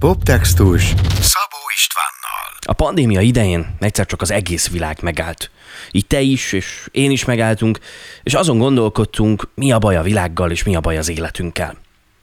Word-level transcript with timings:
Poptextus 0.00 0.82
Szabó 1.20 1.60
Istvánnal 1.74 2.50
A 2.66 2.72
pandémia 2.72 3.20
idején 3.20 3.76
egyszer 3.80 4.06
csak 4.06 4.22
az 4.22 4.30
egész 4.30 4.68
világ 4.68 4.98
megállt. 5.02 5.50
Így 5.90 6.06
te 6.06 6.20
is, 6.20 6.52
és 6.52 6.88
én 6.92 7.10
is 7.10 7.24
megálltunk, 7.24 7.78
és 8.22 8.34
azon 8.34 8.58
gondolkodtunk, 8.58 9.48
mi 9.54 9.72
a 9.72 9.78
baj 9.78 9.96
a 9.96 10.02
világgal, 10.02 10.50
és 10.50 10.62
mi 10.62 10.76
a 10.76 10.80
baj 10.80 10.96
az 10.98 11.08
életünkkel. 11.08 11.76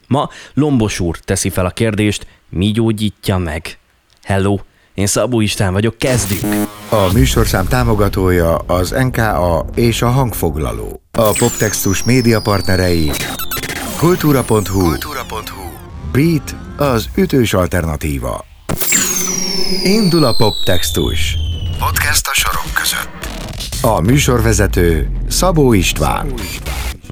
Ma 0.07 0.29
Lombos 0.53 0.99
úr 0.99 1.17
teszi 1.17 1.49
fel 1.49 1.65
a 1.65 1.69
kérdést, 1.69 2.27
mi 2.49 2.71
gyógyítja 2.71 3.37
meg? 3.37 3.77
Hello, 4.23 4.57
én 4.93 5.07
Szabó 5.07 5.41
István 5.41 5.73
vagyok, 5.73 5.97
kezdjük! 5.97 6.43
A 6.89 7.11
műsorszám 7.13 7.67
támogatója 7.67 8.55
az 8.55 8.89
NKA 8.89 9.65
és 9.75 10.01
a 10.01 10.09
hangfoglaló. 10.09 11.01
A 11.11 11.31
Poptextus 11.31 12.03
média 12.03 12.41
partnerei 12.41 13.11
kultúra.hu, 13.97 14.79
kultúra.hu. 14.79 15.56
Beat 16.11 16.55
az 16.77 17.09
ütős 17.15 17.53
alternatíva. 17.53 18.45
Indul 19.83 20.23
a 20.23 20.35
Poptextus. 20.35 21.37
Podcast 21.79 22.27
a 22.27 22.33
sorok 22.33 22.73
között. 22.73 23.27
A 23.81 24.01
műsorvezető 24.01 25.09
Szabó 25.27 25.73
István. 25.73 26.33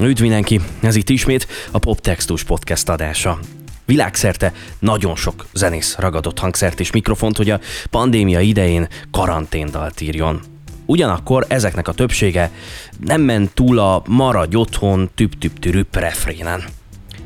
Üdv 0.01 0.21
mindenki, 0.21 0.61
ez 0.81 0.95
itt 0.95 1.09
ismét 1.09 1.47
a 1.71 1.79
Poptextus 1.79 2.43
podcast 2.43 2.89
adása. 2.89 3.39
Világszerte 3.85 4.53
nagyon 4.79 5.15
sok 5.15 5.45
zenész 5.53 5.95
ragadott 5.99 6.39
hangszert 6.39 6.79
és 6.79 6.91
mikrofont, 6.91 7.37
hogy 7.37 7.49
a 7.49 7.59
pandémia 7.89 8.39
idején 8.39 8.87
karanténdalt 9.11 10.01
írjon. 10.01 10.41
Ugyanakkor 10.85 11.45
ezeknek 11.47 11.87
a 11.87 11.93
többsége 11.93 12.51
nem 12.99 13.21
ment 13.21 13.53
túl 13.53 13.79
a 13.79 14.03
maradj 14.07 14.55
otthon 14.55 15.09
tüp 15.15 15.37
tüp 15.39 15.59
türüp 15.59 15.95
refrénen. 15.95 16.63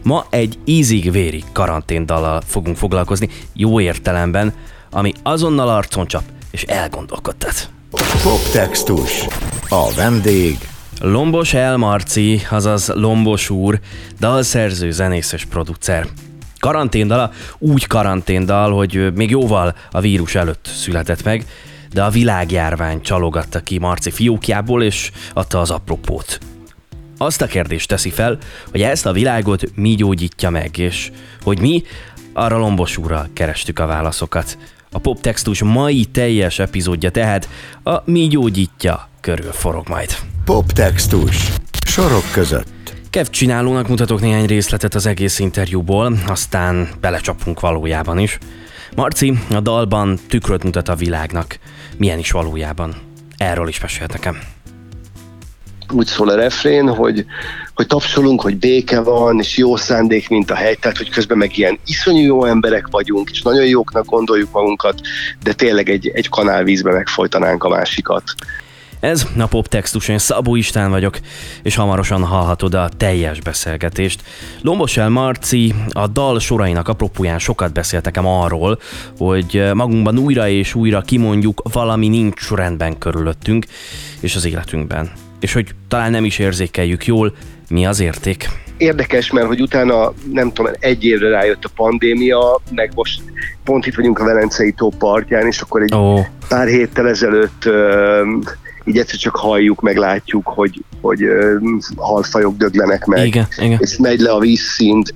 Ma 0.04 0.26
egy 0.30 0.58
ízig-vérig 0.66 1.44
karanténdallal 1.52 2.42
fogunk 2.46 2.78
foglalkozni, 2.78 3.30
jó 3.54 3.80
értelemben, 3.80 4.54
ami 4.92 5.14
azonnal 5.24 5.70
arcon 5.70 6.08
csap 6.08 6.24
és 6.52 6.64
elgondolkodtat. 6.64 7.70
Poptextus. 8.24 9.26
A 9.70 9.94
vendég 9.96 10.58
Lombos 11.02 11.54
Elmarci, 11.54 12.42
azaz 12.50 12.92
Lombos 12.96 13.50
úr, 13.50 13.80
dalszerző, 14.20 14.92
zenész 14.92 15.32
és 15.32 15.46
producer. 15.46 16.08
Karanténdala 16.60 17.32
úgy 17.58 17.88
karanténdal, 17.88 18.72
hogy 18.72 19.14
még 19.14 19.30
jóval 19.30 19.76
a 19.92 20.00
vírus 20.00 20.36
előtt 20.36 20.70
született 20.76 21.24
meg, 21.24 21.46
de 21.94 22.04
a 22.04 22.10
világjárvány 22.10 23.02
csalogatta 23.02 23.60
ki 23.60 23.78
Marci 23.78 24.12
fiókjából, 24.12 24.84
és 24.84 25.12
adta 25.34 25.60
az 25.60 25.72
apropót. 25.72 26.40
Azt 27.22 27.42
a 27.42 27.46
kérdést 27.46 27.88
teszi 27.88 28.10
fel, 28.10 28.38
hogy 28.72 28.82
ezt 28.82 29.06
a 29.06 29.12
világot 29.12 29.64
mi 29.76 29.96
gyógyítja 29.96 30.50
meg, 30.50 30.78
és 30.78 31.12
hogy 31.44 31.60
mi, 31.60 31.84
arra 32.34 32.58
Lombos 32.58 32.98
úrral 32.98 33.30
kerestük 33.34 33.80
a 33.80 33.86
válaszokat. 33.86 34.58
A 34.92 35.00
poptextus 35.00 35.64
mai 35.64 36.06
teljes 36.06 36.60
epizódja 36.60 37.10
tehát 37.10 37.50
a 37.84 38.02
mi 38.06 38.28
gyógyítja 38.28 39.10
körül 39.22 39.52
forog 39.52 39.88
majd. 39.88 40.16
Poptextus. 40.46 41.48
Sorok 41.86 42.32
között. 42.32 42.96
Kev 43.10 43.26
csinálónak 43.26 43.88
mutatok 43.88 44.22
néhány 44.22 44.46
részletet 44.46 44.96
az 44.96 45.06
egész 45.06 45.40
interjúból, 45.40 46.18
aztán 46.28 46.90
belecsapunk 47.00 47.60
valójában 47.60 48.20
is. 48.20 48.38
Marci 48.96 49.40
a 49.50 49.60
dalban 49.60 50.20
tükröt 50.28 50.64
mutat 50.64 50.88
a 50.88 50.96
világnak. 50.96 51.60
Milyen 51.98 52.20
is 52.20 52.32
valójában? 52.32 52.96
Erről 53.38 53.68
is 53.68 53.80
mesélt 53.80 54.12
nekem. 54.12 54.40
Úgy 55.92 56.08
szól 56.08 56.30
a 56.30 56.36
refrén, 56.36 56.88
hogy, 56.88 57.26
hogy 57.76 57.88
tapsolunk, 57.88 58.42
hogy 58.42 58.58
béke 58.58 59.00
van, 59.00 59.40
és 59.40 59.58
jó 59.58 59.76
szándék, 59.76 60.30
mint 60.30 60.52
a 60.52 60.56
hely, 60.56 60.76
tehát 60.76 60.98
hogy 60.98 61.10
közben 61.10 61.38
meg 61.38 61.58
ilyen 61.58 61.80
iszonyú 61.86 62.22
jó 62.22 62.46
emberek 62.46 62.88
vagyunk, 62.92 63.30
és 63.30 63.42
nagyon 63.42 63.66
jóknak 63.66 64.06
gondoljuk 64.06 64.52
magunkat, 64.52 65.02
de 65.44 65.54
tényleg 65.54 65.90
egy, 65.90 66.12
egy 66.14 66.30
kanálvízbe 66.30 66.92
megfojtanánk 66.92 67.64
a 67.64 67.70
másikat. 67.70 68.24
Ez 69.00 69.28
a 69.38 69.48
poptextus, 69.48 70.08
én 70.08 70.18
Szabó 70.18 70.56
István 70.56 70.90
vagyok, 70.90 71.20
és 71.64 71.76
hamarosan 71.76 72.24
hallhatod 72.24 72.74
a 72.74 72.90
teljes 72.98 73.42
beszélgetést. 73.42 74.24
Lombos 74.62 74.98
el 74.98 75.10
Marci 75.10 75.74
a 75.90 76.08
dal 76.08 76.40
sorainak 76.40 76.88
apropóján 76.88 77.40
sokat 77.40 77.74
beszélt 77.74 78.06
nekem 78.06 78.26
arról, 78.26 78.80
hogy 79.18 79.70
magunkban 79.74 80.18
újra 80.18 80.48
és 80.48 80.76
újra 80.76 81.02
kimondjuk, 81.02 81.62
valami 81.72 82.08
nincs 82.08 82.50
rendben 82.50 82.98
körülöttünk 82.98 83.66
és 84.20 84.36
az 84.36 84.46
életünkben. 84.46 85.29
És 85.40 85.54
hogy 85.54 85.76
talán 85.88 86.12
nem 86.12 86.26
is 86.26 86.40
érzékeljük 86.40 87.06
jól, 87.06 87.34
mi 87.70 87.86
az 87.86 88.00
érték. 88.00 88.50
Érdekes, 88.78 89.32
mert 89.32 89.48
hogy 89.48 89.62
utána, 89.62 90.14
nem 90.32 90.52
tudom, 90.54 90.72
egy 90.80 91.04
évre 91.04 91.30
rájött 91.30 91.64
a 91.64 91.70
pandémia, 91.76 92.62
meg 92.72 92.92
most 92.96 93.22
pont 93.64 93.86
itt 93.86 93.96
vagyunk 93.96 94.20
a 94.20 94.24
Velencei 94.24 94.72
tó 94.72 94.90
partján, 94.90 95.48
és 95.48 95.62
akkor 95.62 95.82
egy 95.82 95.96
Ó, 95.96 96.20
pár 96.48 96.68
héttel 96.68 97.08
ezelőtt 97.08 97.66
ö, 97.66 98.22
így 98.84 98.98
egyszer 98.98 99.18
csak 99.18 99.36
halljuk, 99.36 99.82
meg 99.82 99.98
látjuk, 99.98 100.48
hogy, 100.48 100.84
hogy 101.02 101.24
ö, 101.24 101.58
halfajok 101.96 102.58
döglenek 102.58 103.06
meg, 103.06 103.26
igen, 103.26 103.48
igen. 103.58 103.78
és 103.82 103.98
megy 103.98 104.20
le 104.20 104.32
a 104.32 104.40
vízszint. 104.40 105.14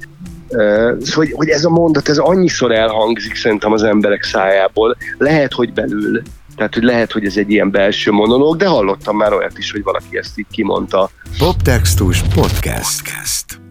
Ö, 0.49 0.93
Szóval, 1.01 1.25
hogy, 1.25 1.31
hogy 1.31 1.49
ez 1.49 1.65
a 1.65 1.69
mondat, 1.69 2.09
ez 2.09 2.17
annyiszor 2.17 2.71
elhangzik 2.71 3.35
szerintem 3.35 3.71
az 3.71 3.83
emberek 3.83 4.23
szájából. 4.23 4.97
Lehet, 5.17 5.53
hogy 5.53 5.73
belül, 5.73 6.21
tehát 6.55 6.73
hogy 6.73 6.83
lehet, 6.83 7.11
hogy 7.11 7.25
ez 7.25 7.37
egy 7.37 7.49
ilyen 7.51 7.71
belső 7.71 8.11
monológ, 8.11 8.57
de 8.57 8.67
hallottam 8.67 9.17
már 9.17 9.33
olyat 9.33 9.57
is, 9.57 9.71
hogy 9.71 9.83
valaki 9.83 10.17
ezt 10.17 10.39
így 10.39 10.45
kimondta. 10.51 11.09
Poptextus 11.37 12.21
Podcast. 12.21 13.01
Podcast. 13.01 13.61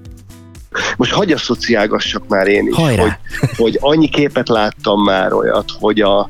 Most 0.96 1.12
hagyj 1.12 1.32
asszociálgassak 1.32 2.28
már 2.28 2.46
én 2.46 2.66
is, 2.66 2.74
Hajrá! 2.74 3.02
hogy, 3.02 3.50
hogy 3.56 3.78
annyi 3.80 4.08
képet 4.08 4.48
láttam 4.48 5.02
már 5.02 5.32
olyat, 5.32 5.70
hogy 5.78 6.00
a 6.00 6.28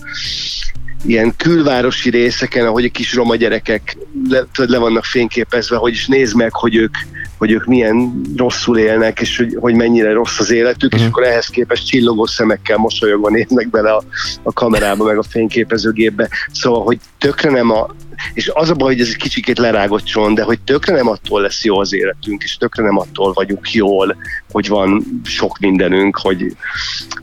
ilyen 1.04 1.36
külvárosi 1.36 2.10
részeken, 2.10 2.66
ahogy 2.66 2.84
a 2.84 2.90
kis 2.90 3.14
roma 3.14 3.36
gyerekek 3.36 3.96
le, 4.28 4.44
le 4.52 4.78
vannak 4.78 5.04
fényképezve, 5.04 5.76
hogy 5.76 5.92
is 5.92 6.06
nézd 6.06 6.36
meg, 6.36 6.54
hogy 6.54 6.74
ők, 6.74 6.94
hogy 7.42 7.50
ők 7.50 7.64
milyen 7.64 8.22
rosszul 8.36 8.78
élnek, 8.78 9.20
és 9.20 9.36
hogy, 9.36 9.56
hogy 9.60 9.74
mennyire 9.74 10.12
rossz 10.12 10.38
az 10.38 10.50
életük, 10.50 10.92
és 10.94 11.00
Mhm. 11.00 11.08
akkor 11.08 11.22
ehhez 11.22 11.46
képest 11.46 11.86
csillogó 11.86 12.26
szemekkel 12.26 12.76
mosolyogva 12.76 13.30
néznek 13.30 13.70
bele 13.70 13.92
a, 13.92 14.02
a 14.42 14.52
kamerába, 14.52 15.04
meg 15.04 15.18
a 15.18 15.22
fényképezőgépbe. 15.22 16.28
Szóval, 16.52 16.82
hogy 16.84 16.98
tökre 17.18 17.50
nem 17.50 17.70
a 17.70 17.86
és 18.34 18.50
az 18.54 18.70
a 18.70 18.74
baj, 18.74 18.92
hogy 18.92 19.00
ez 19.00 19.08
egy 19.08 19.16
kicsikét 19.16 19.58
lerágott 19.58 20.04
cson, 20.04 20.34
de 20.34 20.42
hogy 20.42 20.60
tökre 20.60 20.94
nem 20.94 21.08
attól 21.08 21.40
lesz 21.40 21.64
jó 21.64 21.78
az 21.78 21.94
életünk, 21.94 22.42
és 22.42 22.56
tökre 22.56 22.82
nem 22.82 22.98
attól 22.98 23.32
vagyunk 23.32 23.72
jól, 23.72 24.16
hogy 24.50 24.68
van 24.68 25.20
sok 25.24 25.58
mindenünk, 25.58 26.18
hogy, 26.18 26.56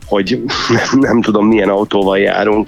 hogy 0.06 0.44
nem, 0.70 1.00
nem 1.00 1.22
tudom 1.22 1.48
milyen 1.48 1.70
autóval 1.70 2.18
járunk. 2.18 2.68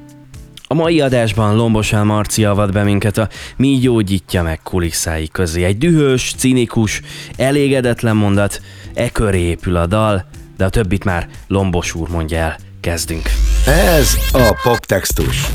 A 0.72 0.74
mai 0.74 1.02
adásban 1.02 1.56
Lombos 1.56 1.94
El 1.94 2.04
Marci 2.04 2.46
avat 2.46 2.72
be 2.72 2.84
minket 2.84 3.18
a 3.18 3.30
Mi 3.56 3.78
gyógyítja 3.78 4.44
meg 4.44 4.60
kulisszái 4.64 5.28
közé. 5.28 5.64
Egy 5.64 5.78
dühös, 5.78 6.34
cinikus, 6.38 7.02
elégedetlen 7.38 8.16
mondat, 8.16 8.62
e 8.94 9.10
köré 9.10 9.40
épül 9.40 9.76
a 9.76 9.86
dal, 9.86 10.26
de 10.58 10.66
a 10.66 10.70
többit 10.70 11.04
már 11.04 11.28
Lombos 11.48 11.96
úr 11.96 12.10
mondja 12.10 12.38
el. 12.38 12.58
Kezdünk. 12.82 13.30
Ez 13.66 14.18
a 14.32 14.60
Poptextus. 14.64 15.46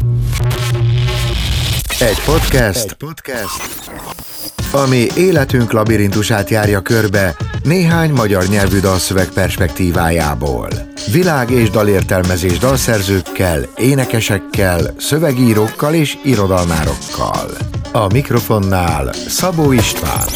Egy 1.98 2.20
podcast, 2.24 2.84
Egy 2.84 2.94
podcast, 2.94 4.35
ami 4.72 5.06
életünk 5.16 5.72
labirintusát 5.72 6.50
járja 6.50 6.80
körbe 6.80 7.36
néhány 7.62 8.10
magyar 8.10 8.46
nyelvű 8.46 8.80
dalszöveg 8.80 9.28
perspektívájából. 9.28 10.68
Világ 11.12 11.50
és 11.50 11.70
dalértelmezés 11.70 12.58
dalszerzőkkel, 12.58 13.64
énekesekkel, 13.76 14.94
szövegírókkal 14.98 15.94
és 15.94 16.16
irodalmárokkal. 16.24 17.50
A 17.92 18.12
mikrofonnál 18.12 19.12
Szabó 19.12 19.72
István. 19.72 20.26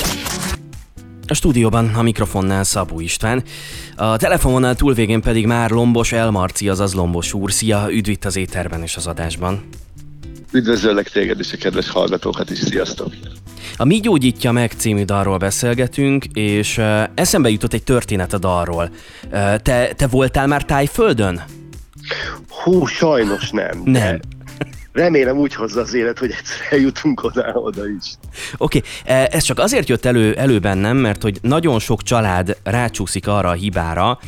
A 1.26 1.34
stúdióban 1.34 1.94
a 1.94 2.02
mikrofonnál 2.02 2.64
Szabó 2.64 3.00
István, 3.00 3.42
a 3.96 4.16
telefononál 4.16 4.74
túlvégén 4.74 5.20
pedig 5.20 5.46
már 5.46 5.70
Lombos 5.70 6.12
El 6.12 6.30
Marci, 6.30 6.68
azaz 6.68 6.94
Lombos 6.94 7.32
úr. 7.32 7.52
Szia, 7.52 7.86
üdv 7.90 8.08
itt 8.08 8.24
az 8.24 8.36
éterben 8.36 8.82
és 8.82 8.96
az 8.96 9.06
adásban. 9.06 9.68
Üdvözöllek 10.52 11.10
téged 11.10 11.38
és 11.38 11.52
a 11.52 11.56
kedves 11.56 11.90
hallgatókat 11.90 12.50
is, 12.50 12.58
sziasztok! 12.58 13.12
A 13.80 13.84
Mi 13.84 14.00
gyógyítja 14.00 14.52
meg 14.52 14.72
című 14.76 15.04
dalról 15.04 15.36
beszélgetünk, 15.36 16.24
és 16.32 16.78
uh, 16.78 17.02
eszembe 17.14 17.50
jutott 17.50 17.72
egy 17.72 17.82
történet 17.82 18.32
a 18.32 18.38
dalról. 18.38 18.90
Uh, 19.24 19.56
te, 19.56 19.92
te 19.96 20.06
voltál 20.06 20.46
már 20.46 20.64
Tájföldön? 20.64 21.42
Hú, 22.48 22.86
sajnos 22.86 23.50
nem. 23.50 23.84
de 23.84 23.90
Nem. 23.90 24.20
Remélem 24.92 25.36
úgy 25.36 25.54
hozza 25.54 25.80
az 25.80 25.94
élet, 25.94 26.18
hogy 26.18 26.30
egyszer 26.30 26.66
eljutunk 26.70 27.22
oda, 27.22 27.52
oda 27.54 27.82
is. 27.88 28.14
Oké, 28.56 28.82
okay. 29.02 29.26
ez 29.30 29.42
csak 29.42 29.58
azért 29.58 29.88
jött 29.88 30.04
elő, 30.04 30.34
elő 30.34 30.58
bennem, 30.58 30.96
mert 30.96 31.22
hogy 31.22 31.38
nagyon 31.42 31.78
sok 31.78 32.02
család 32.02 32.56
rácsúszik 32.62 33.26
arra 33.26 33.48
a 33.48 33.52
hibára, 33.52 34.18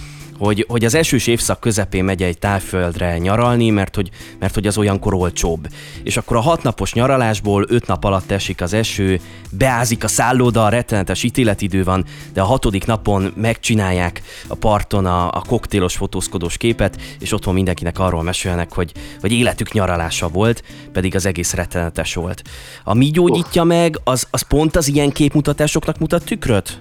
hogy, 0.44 0.64
hogy 0.68 0.84
az 0.84 0.94
esős 0.94 1.26
évszak 1.26 1.60
közepén 1.60 2.04
megy 2.04 2.22
egy 2.22 2.38
tájföldre 2.38 3.18
nyaralni, 3.18 3.70
mert 3.70 3.94
hogy, 3.94 4.10
mert 4.38 4.54
hogy 4.54 4.66
az 4.66 4.78
olyankor 4.78 5.14
olcsóbb. 5.14 5.68
És 6.02 6.16
akkor 6.16 6.36
a 6.36 6.40
hatnapos 6.40 6.92
nyaralásból 6.92 7.66
öt 7.68 7.86
nap 7.86 8.04
alatt 8.04 8.30
esik 8.30 8.60
az 8.60 8.72
eső, 8.72 9.20
beázik 9.50 10.04
a 10.04 10.08
szállóda, 10.08 10.68
rettenetes 10.68 11.22
ítéletidő 11.22 11.84
van, 11.84 12.04
de 12.32 12.40
a 12.40 12.44
hatodik 12.44 12.86
napon 12.86 13.32
megcsinálják 13.36 14.22
a 14.46 14.54
parton 14.54 15.06
a, 15.06 15.26
a 15.26 15.42
koktélos 15.46 15.96
fotózkodós 15.96 16.56
képet, 16.56 17.00
és 17.20 17.32
otthon 17.32 17.54
mindenkinek 17.54 17.98
arról 17.98 18.22
mesélnek, 18.22 18.72
hogy, 18.72 18.92
hogy 19.20 19.32
életük 19.32 19.72
nyaralása 19.72 20.28
volt, 20.28 20.62
pedig 20.92 21.14
az 21.14 21.26
egész 21.26 21.54
rettenetes 21.54 22.14
volt. 22.14 22.42
A 22.84 22.94
mi 22.94 23.10
gyógyítja 23.10 23.64
meg, 23.64 24.00
az, 24.04 24.26
az 24.30 24.42
pont 24.42 24.76
az 24.76 24.88
ilyen 24.88 25.10
képmutatásoknak 25.10 25.98
mutat 25.98 26.24
tükröt? 26.24 26.80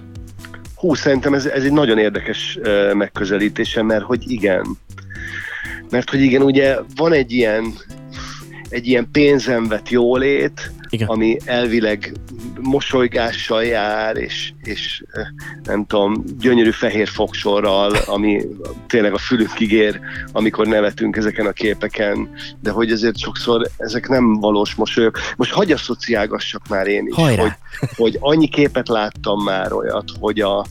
Hú, 0.82 0.94
szerintem 0.94 1.34
ez, 1.34 1.46
ez 1.46 1.64
egy 1.64 1.72
nagyon 1.72 1.98
érdekes 1.98 2.58
megközelítése, 2.92 3.82
mert 3.82 4.04
hogy 4.04 4.30
igen. 4.30 4.66
Mert 5.90 6.10
hogy 6.10 6.20
igen, 6.20 6.42
ugye 6.42 6.76
van 6.96 7.12
egy 7.12 7.32
ilyen, 7.32 7.72
egy 8.68 8.86
ilyen 8.86 9.08
pénzen 9.12 9.68
vett 9.68 9.88
jólét, 9.88 10.72
igen. 10.92 11.08
ami 11.08 11.36
elvileg 11.44 12.12
mosolygással 12.60 13.64
jár, 13.64 14.16
és, 14.16 14.52
és 14.62 15.04
nem 15.62 15.86
tudom, 15.86 16.24
gyönyörű 16.38 16.70
fehér 16.70 17.08
fogsorral, 17.08 17.92
ami 18.06 18.42
tényleg 18.86 19.12
a 19.12 19.18
fülünkig 19.18 19.72
ér, 19.72 20.00
amikor 20.32 20.66
nevetünk 20.66 21.16
ezeken 21.16 21.46
a 21.46 21.52
képeken, 21.52 22.30
de 22.60 22.70
hogy 22.70 22.90
ezért 22.90 23.18
sokszor 23.18 23.70
ezek 23.76 24.08
nem 24.08 24.32
valós 24.34 24.74
mosolyok. 24.74 25.18
Most 25.36 25.52
hagyj 25.52 25.72
asszociálgassak 25.72 26.68
már 26.68 26.86
én 26.86 27.06
is, 27.06 27.14
hogy, 27.14 27.52
hogy 27.96 28.16
annyi 28.20 28.48
képet 28.48 28.88
láttam 28.88 29.42
már 29.42 29.72
olyat, 29.72 30.10
hogy 30.20 30.40
a, 30.40 30.66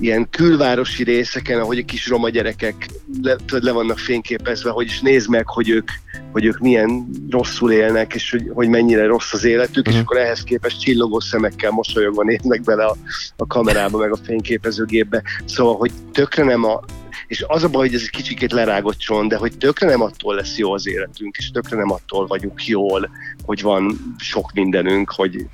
ilyen 0.00 0.30
külvárosi 0.30 1.02
részeken, 1.02 1.60
ahogy 1.60 1.78
a 1.78 1.84
kis 1.84 2.08
roma 2.08 2.28
gyerekek 2.28 2.88
le, 3.22 3.36
le 3.46 3.72
vannak 3.72 3.98
fényképezve, 3.98 4.70
hogy 4.70 4.86
is 4.86 5.00
nézd 5.00 5.28
meg, 5.28 5.48
hogy 5.48 5.68
ők, 5.68 5.90
hogy 6.32 6.44
ők 6.44 6.58
milyen 6.58 7.08
rosszul 7.30 7.72
élnek, 7.72 8.14
és 8.14 8.30
hogy, 8.30 8.50
hogy 8.54 8.68
mennyire 8.68 9.06
rossz 9.06 9.32
az 9.32 9.44
életük, 9.44 9.76
uh-huh. 9.76 9.92
és 9.92 9.94
mhm. 9.94 10.02
akkor 10.02 10.16
ehhez 10.16 10.42
képest 10.42 10.80
csillogó 10.80 11.20
szemekkel 11.20 11.70
mosolyogva 11.70 12.22
néznek 12.22 12.62
bele 12.62 12.84
a, 12.84 12.96
a 13.36 13.46
kamerába, 13.46 13.98
meg 13.98 14.12
a 14.12 14.18
fényképezőgépbe. 14.24 15.22
Szóval, 15.44 15.76
hogy 15.76 15.92
tökre 16.12 16.44
nem 16.44 16.64
a, 16.64 16.80
és 17.26 17.44
az 17.46 17.62
a 17.62 17.68
baj, 17.68 17.86
hogy 17.86 17.94
ez 17.94 18.02
egy 18.02 18.10
kicsikét 18.10 18.52
lerágott 18.52 18.98
cson, 18.98 19.28
de 19.28 19.36
hogy 19.36 19.58
tökre 19.58 19.86
nem 19.86 20.02
attól 20.02 20.34
lesz 20.34 20.56
jó 20.56 20.72
az 20.72 20.86
életünk, 20.88 21.36
és 21.36 21.50
tökre 21.50 21.76
nem 21.76 21.90
attól 21.90 22.26
vagyunk 22.26 22.66
jól, 22.66 23.10
hogy 23.44 23.62
van 23.62 24.14
sok 24.18 24.52
mindenünk, 24.52 25.10
hogy, 25.10 25.46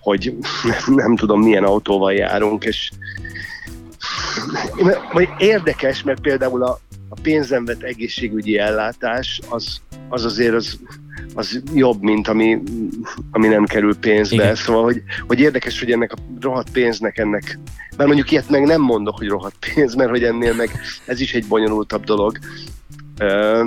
hogy 0.00 0.36
nem 0.86 1.16
tudom 1.16 1.42
milyen 1.42 1.64
autóval 1.64 2.12
járunk, 2.12 2.64
és, 2.64 2.90
vagy 5.12 5.28
érdekes, 5.38 6.02
mert 6.02 6.20
például 6.20 6.62
a, 6.62 6.80
a 7.08 7.20
pénzem 7.22 7.64
vett 7.64 7.82
egészségügyi 7.82 8.58
ellátás 8.58 9.40
az, 9.48 9.80
az 10.08 10.24
azért 10.24 10.54
az, 10.54 10.78
az 11.34 11.62
jobb, 11.74 12.02
mint 12.02 12.28
ami, 12.28 12.62
ami 13.30 13.48
nem 13.48 13.64
kerül 13.64 13.96
pénzbe. 13.96 14.42
Igen. 14.42 14.54
Szóval, 14.54 14.82
hogy, 14.82 15.02
hogy 15.26 15.40
érdekes, 15.40 15.78
hogy 15.78 15.90
ennek 15.90 16.12
a 16.12 16.16
rohadt 16.40 16.70
pénznek 16.70 17.18
ennek, 17.18 17.58
mert 17.96 18.08
mondjuk 18.08 18.30
ilyet 18.30 18.48
meg 18.50 18.64
nem 18.64 18.80
mondok, 18.80 19.16
hogy 19.18 19.28
rohadt 19.28 19.56
pénz, 19.74 19.94
mert 19.94 20.10
hogy 20.10 20.24
ennél 20.24 20.54
meg 20.54 20.70
ez 21.06 21.20
is 21.20 21.34
egy 21.34 21.46
bonyolultabb 21.46 22.04
dolog. 22.04 22.38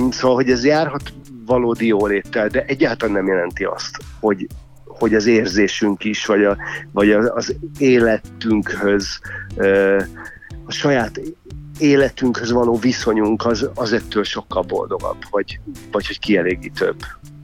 Szóval, 0.10 0.36
hogy 0.36 0.50
ez 0.50 0.66
járhat 0.66 1.14
valódi 1.46 1.86
jóléttel, 1.86 2.48
de 2.48 2.64
egyáltalán 2.68 3.16
nem 3.16 3.28
jelenti 3.28 3.64
azt, 3.64 3.98
hogy, 4.20 4.48
hogy 4.86 5.14
az 5.14 5.26
érzésünk 5.26 6.04
is, 6.04 6.26
vagy, 6.26 6.44
a, 6.44 6.58
vagy 6.92 7.12
az 7.12 7.56
életünkhöz 7.78 9.20
a 10.68 10.72
saját 10.72 11.22
életünkhöz 11.80 12.52
való 12.52 12.78
viszonyunk 12.78 13.46
az, 13.46 13.70
az 13.76 13.94
ettől 13.94 14.24
sokkal 14.24 14.62
boldogabb, 14.62 15.18
vagy, 15.30 15.60
vagy 15.92 16.08
hogy 16.08 16.20
kielégítőbb. 16.20 16.96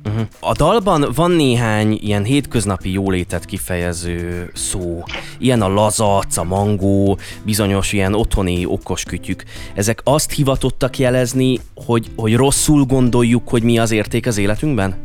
Uh-huh. 0.05 0.27
A 0.39 0.51
dalban 0.51 1.05
van 1.15 1.31
néhány 1.31 1.99
ilyen 2.01 2.23
hétköznapi 2.23 2.91
jólétet 2.91 3.45
kifejező 3.45 4.49
szó, 4.53 5.03
ilyen 5.39 5.61
a 5.61 5.67
lazac, 5.67 6.37
a 6.37 6.43
mangó, 6.43 7.17
bizonyos 7.45 7.93
ilyen 7.93 8.13
otthoni 8.13 8.65
okos 8.65 9.03
kütyük. 9.03 9.43
Ezek 9.73 10.01
azt 10.03 10.31
hivatottak 10.31 10.97
jelezni, 10.97 11.59
hogy, 11.75 12.11
hogy 12.15 12.35
rosszul 12.35 12.85
gondoljuk, 12.85 13.49
hogy 13.49 13.63
mi 13.63 13.79
az 13.79 13.91
érték 13.91 14.27
az 14.27 14.37
életünkben? 14.37 14.95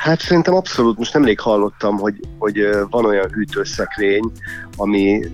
Hát 0.00 0.20
szerintem 0.20 0.54
abszolút, 0.54 0.98
most 0.98 1.14
nemrég 1.14 1.40
hallottam, 1.40 1.98
hogy, 1.98 2.20
hogy 2.38 2.68
van 2.90 3.04
olyan 3.04 3.32
hűtőszekrény, 3.32 4.32
ami 4.76 5.24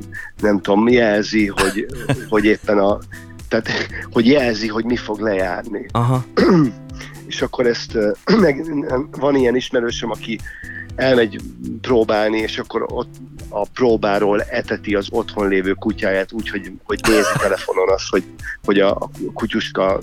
nem 0.41 0.61
tudom, 0.61 0.89
jelzi, 0.89 1.47
hogy, 1.47 1.87
hogy 2.29 2.45
éppen 2.45 2.79
a, 2.79 2.99
tehát, 3.49 3.69
hogy 4.11 4.27
jelzi, 4.27 4.69
hogy 4.69 4.85
mi 4.85 4.97
fog 4.97 5.21
lejárni. 5.21 5.87
Aha. 5.93 6.25
És 7.27 7.43
akkor 7.43 7.67
ezt, 7.67 7.99
meg 8.41 8.65
van 9.11 9.37
ilyen 9.37 9.57
ismerősöm, 9.57 10.11
aki 10.11 10.41
elmegy 10.97 11.41
próbálni, 11.81 12.39
és 12.39 12.59
akkor 12.59 12.85
ott 12.89 13.15
a 13.49 13.69
próbáról 13.69 14.43
eteti 14.43 14.95
az 14.95 15.07
otthon 15.11 15.49
lévő 15.49 15.73
kutyáját 15.73 16.33
úgy, 16.33 16.49
hogy, 16.49 16.73
hogy 16.85 17.01
nézi 17.09 17.39
telefonon 17.39 17.89
azt, 17.89 18.09
hogy, 18.11 18.25
hogy 18.65 18.81
a, 18.81 18.91
a 18.91 19.11
kutyuska 19.35 20.01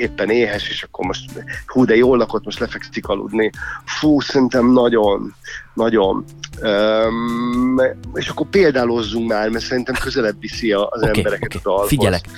éppen 0.00 0.30
éhes, 0.30 0.68
és 0.68 0.82
akkor 0.82 1.06
most 1.06 1.30
hú, 1.66 1.84
de 1.84 1.96
jól 1.96 2.16
lakott, 2.16 2.44
most 2.44 2.58
lefekszik 2.58 3.06
aludni. 3.06 3.50
Fú, 3.84 4.20
szerintem 4.20 4.72
nagyon, 4.72 5.34
nagyon. 5.74 6.24
Um, 6.62 7.80
és 8.14 8.28
akkor 8.28 8.46
példálozzunk 8.46 9.28
már, 9.28 9.48
mert 9.48 9.64
szerintem 9.64 9.94
közelebb 9.94 10.40
viszi 10.40 10.72
az 10.72 11.02
okay, 11.02 11.08
embereket 11.16 11.54
okay. 11.54 11.60
a 11.64 11.68
dalhoz. 11.68 11.88
Figyelek 11.88 12.28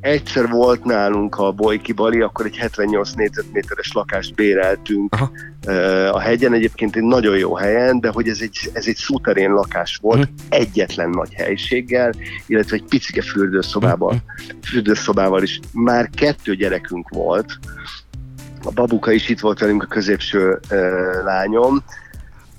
egyszer 0.00 0.48
volt 0.48 0.84
nálunk 0.84 1.38
a 1.38 1.52
Bojki 1.52 1.92
Bali, 1.92 2.20
akkor 2.20 2.46
egy 2.46 2.56
78 2.56 3.12
négyzetméteres 3.12 3.92
lakást 3.92 4.34
béreltünk 4.34 5.14
Aha. 5.14 5.30
a 6.10 6.20
hegyen, 6.20 6.52
egyébként 6.52 6.96
egy 6.96 7.02
nagyon 7.02 7.36
jó 7.36 7.54
helyen, 7.54 8.00
de 8.00 8.08
hogy 8.08 8.28
ez 8.28 8.38
egy, 8.40 8.70
ez 8.72 8.86
egy 8.86 8.96
szuterén 8.96 9.50
lakás 9.52 9.98
volt, 10.02 10.18
uh-huh. 10.18 10.34
egyetlen 10.48 11.10
nagy 11.10 11.32
helyiséggel, 11.34 12.12
illetve 12.46 12.76
egy 12.76 12.84
picike 12.88 13.22
fürdőszobával, 13.22 14.14
uh-huh. 14.14 14.58
fürdőszobával 14.62 15.42
is. 15.42 15.60
Már 15.72 16.10
kettő 16.14 16.54
gyerekünk 16.54 17.08
volt, 17.08 17.58
a 18.64 18.70
babuka 18.70 19.12
is 19.12 19.28
itt 19.28 19.40
volt 19.40 19.58
velünk, 19.58 19.82
a 19.82 19.86
középső 19.86 20.58
uh, 20.70 20.78
lányom, 21.24 21.82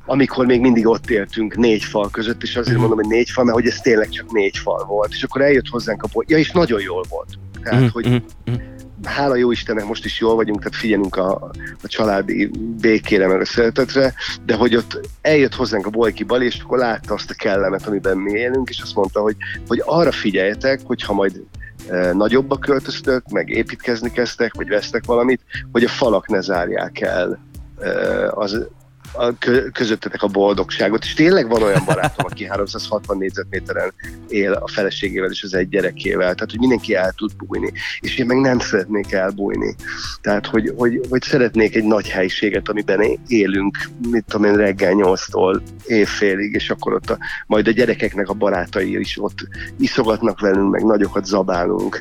amikor 0.05 0.45
még 0.45 0.61
mindig 0.61 0.87
ott 0.87 1.09
éltünk 1.09 1.55
négy 1.55 1.83
fal 1.83 2.09
között, 2.09 2.43
és 2.43 2.49
azért 2.49 2.67
uh-huh. 2.67 2.79
mondom, 2.79 2.97
hogy 2.97 3.17
négy 3.17 3.29
fal, 3.29 3.43
mert 3.43 3.57
hogy 3.57 3.67
ez 3.67 3.79
tényleg 3.79 4.09
csak 4.09 4.31
négy 4.31 4.57
fal 4.57 4.85
volt, 4.85 5.11
és 5.11 5.23
akkor 5.23 5.41
eljött 5.41 5.67
hozzánk 5.67 6.03
a 6.03 6.07
boly, 6.13 6.25
ja, 6.27 6.37
és 6.37 6.51
nagyon 6.51 6.81
jól 6.81 7.03
volt. 7.09 7.29
Tehát, 7.63 7.79
uh-huh. 7.79 7.93
hogy 7.93 8.23
uh-huh. 8.45 8.63
hála 9.03 9.35
jó 9.35 9.51
Istennek 9.51 9.85
most 9.85 10.05
is 10.05 10.19
jól 10.19 10.35
vagyunk, 10.35 10.57
tehát 10.57 10.75
figyelünk 10.75 11.15
a, 11.15 11.51
a 11.83 11.87
családi 11.87 12.51
békére, 12.81 13.27
meg 13.27 13.41
a 13.41 13.45
szeretetre, 13.45 14.13
de 14.45 14.55
hogy 14.55 14.75
ott 14.75 15.09
eljött 15.21 15.55
hozzánk 15.55 15.85
a 15.85 15.89
Bolyki 15.89 16.23
Bali, 16.23 16.45
és 16.45 16.59
akkor 16.59 16.77
látta 16.77 17.13
azt 17.13 17.29
a 17.29 17.33
kellemet, 17.33 17.87
amiben 17.87 18.17
mi 18.17 18.31
élünk, 18.31 18.69
és 18.69 18.81
azt 18.81 18.95
mondta, 18.95 19.21
hogy, 19.21 19.35
hogy 19.67 19.81
arra 19.85 20.11
figyeljetek, 20.11 20.79
hogy 20.83 21.03
ha 21.03 21.13
majd 21.13 21.43
e, 21.89 22.13
nagyobbak 22.13 22.59
költöztök, 22.59 23.27
meg 23.29 23.49
építkezni 23.49 24.11
kezdtek, 24.11 24.53
vagy 24.53 24.67
vesztek 24.67 25.05
valamit, 25.05 25.41
hogy 25.71 25.83
a 25.83 25.89
falak 25.89 26.27
ne 26.27 26.41
zárják 26.41 27.01
el 27.01 27.39
e, 27.79 27.89
az, 28.29 28.67
a, 29.13 29.33
közöttetek 29.71 30.21
a 30.23 30.27
boldogságot, 30.27 31.03
és 31.03 31.13
tényleg 31.13 31.49
van 31.49 31.63
olyan 31.63 31.81
barátom, 31.85 32.25
aki 32.29 32.45
360 32.45 33.17
négyzetméteren 33.17 33.93
él 34.27 34.53
a 34.53 34.67
feleségével 34.67 35.29
és 35.29 35.43
az 35.43 35.53
egy 35.53 35.69
gyerekével, 35.69 36.33
tehát 36.33 36.49
hogy 36.49 36.59
mindenki 36.59 36.95
el 36.95 37.11
tud 37.11 37.31
bújni, 37.35 37.71
és 37.99 38.17
én 38.17 38.25
meg 38.25 38.37
nem 38.37 38.59
szeretnék 38.59 39.11
elbújni. 39.11 39.75
Tehát, 40.21 40.45
hogy, 40.45 40.73
hogy, 40.77 41.01
hogy 41.09 41.21
szeretnék 41.21 41.75
egy 41.75 41.83
nagy 41.83 42.09
helységet, 42.09 42.69
amiben 42.69 43.19
élünk, 43.27 43.77
mit 44.11 44.25
tudom 44.27 44.45
én, 44.45 44.55
reggel 44.55 44.93
8-tól 44.95 45.61
évfélig, 45.85 46.53
és 46.53 46.69
akkor 46.69 46.93
ott 46.93 47.09
a, 47.09 47.17
majd 47.47 47.67
a 47.67 47.71
gyerekeknek 47.71 48.29
a 48.29 48.33
barátai 48.33 48.99
is 48.99 49.17
ott 49.21 49.47
iszogatnak 49.79 50.39
velünk, 50.39 50.71
meg 50.71 50.83
nagyokat 50.83 51.25
zabálunk. 51.25 51.99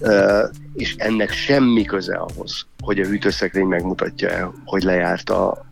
uh, 0.00 0.42
és 0.74 0.94
ennek 0.96 1.30
semmi 1.30 1.84
köze 1.84 2.16
ahhoz, 2.16 2.66
hogy 2.82 3.00
a 3.00 3.06
hűtőszekrény 3.06 3.66
megmutatja 3.66 4.52
hogy 4.64 4.82
lejárt 4.82 5.30
a, 5.30 5.66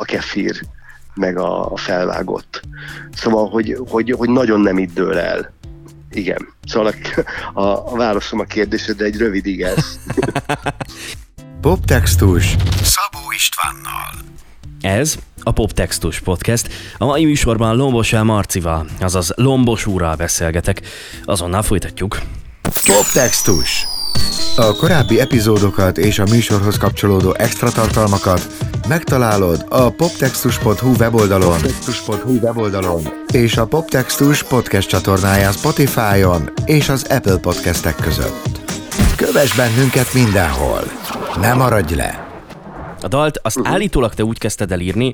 a 0.00 0.04
kefír, 0.04 0.60
meg 1.14 1.38
a, 1.38 1.72
a 1.72 1.76
felvágott. 1.76 2.60
Szóval, 3.14 3.48
hogy, 3.48 3.76
hogy, 3.88 4.14
hogy 4.18 4.30
nagyon 4.30 4.60
nem 4.60 4.78
itt 4.78 4.94
dől 4.94 5.18
el. 5.18 5.52
Igen. 6.10 6.48
Szóval 6.66 6.92
a, 7.54 7.60
a, 7.60 7.92
a 7.92 7.96
válaszom 7.96 8.40
a 8.40 8.44
kérdésre, 8.44 8.92
de 8.92 9.04
egy 9.04 9.16
rövid 9.16 9.46
igaz. 9.46 10.00
Poptextus 11.60 12.56
Szabó 12.82 13.32
Istvánnal. 13.34 14.28
Ez 14.80 15.18
a 15.42 15.52
Poptextus 15.52 16.20
Podcast. 16.20 16.68
A 16.98 17.04
mai 17.04 17.24
műsorban 17.24 17.76
Lombos 17.76 18.12
El 18.12 18.24
Marcival, 18.24 18.86
azaz 19.00 19.32
Lombos 19.36 19.86
úrral 19.86 20.16
beszélgetek. 20.16 20.80
Azonnal 21.24 21.62
folytatjuk. 21.62 22.18
Poptextus. 22.84 23.86
A 24.56 24.74
korábbi 24.74 25.20
epizódokat 25.20 25.98
és 25.98 26.18
a 26.18 26.24
műsorhoz 26.30 26.78
kapcsolódó 26.78 27.34
extra 27.34 27.70
tartalmakat 27.70 28.69
megtalálod 28.88 29.66
a 29.68 29.90
poptextus.hu 29.90 30.94
weboldalon, 30.98 31.52
poptextus.hu 31.52 32.32
weboldalon 32.32 33.02
és 33.32 33.56
a 33.56 33.66
Poptextus 33.66 34.42
podcast 34.42 34.88
csatornáján 34.88 35.52
Spotify-on 35.52 36.50
és 36.64 36.88
az 36.88 37.06
Apple 37.08 37.36
podcastek 37.36 37.94
között. 37.94 38.60
Kövess 39.16 39.56
bennünket 39.56 40.14
mindenhol! 40.14 40.82
Ne 41.40 41.54
maradj 41.54 41.94
le! 41.94 42.28
A 43.02 43.08
dalt 43.08 43.38
azt 43.42 43.58
uh-huh. 43.58 43.72
állítólag 43.72 44.14
te 44.14 44.24
úgy 44.24 44.38
kezdted 44.38 44.72
el 44.72 44.80
írni, 44.80 45.12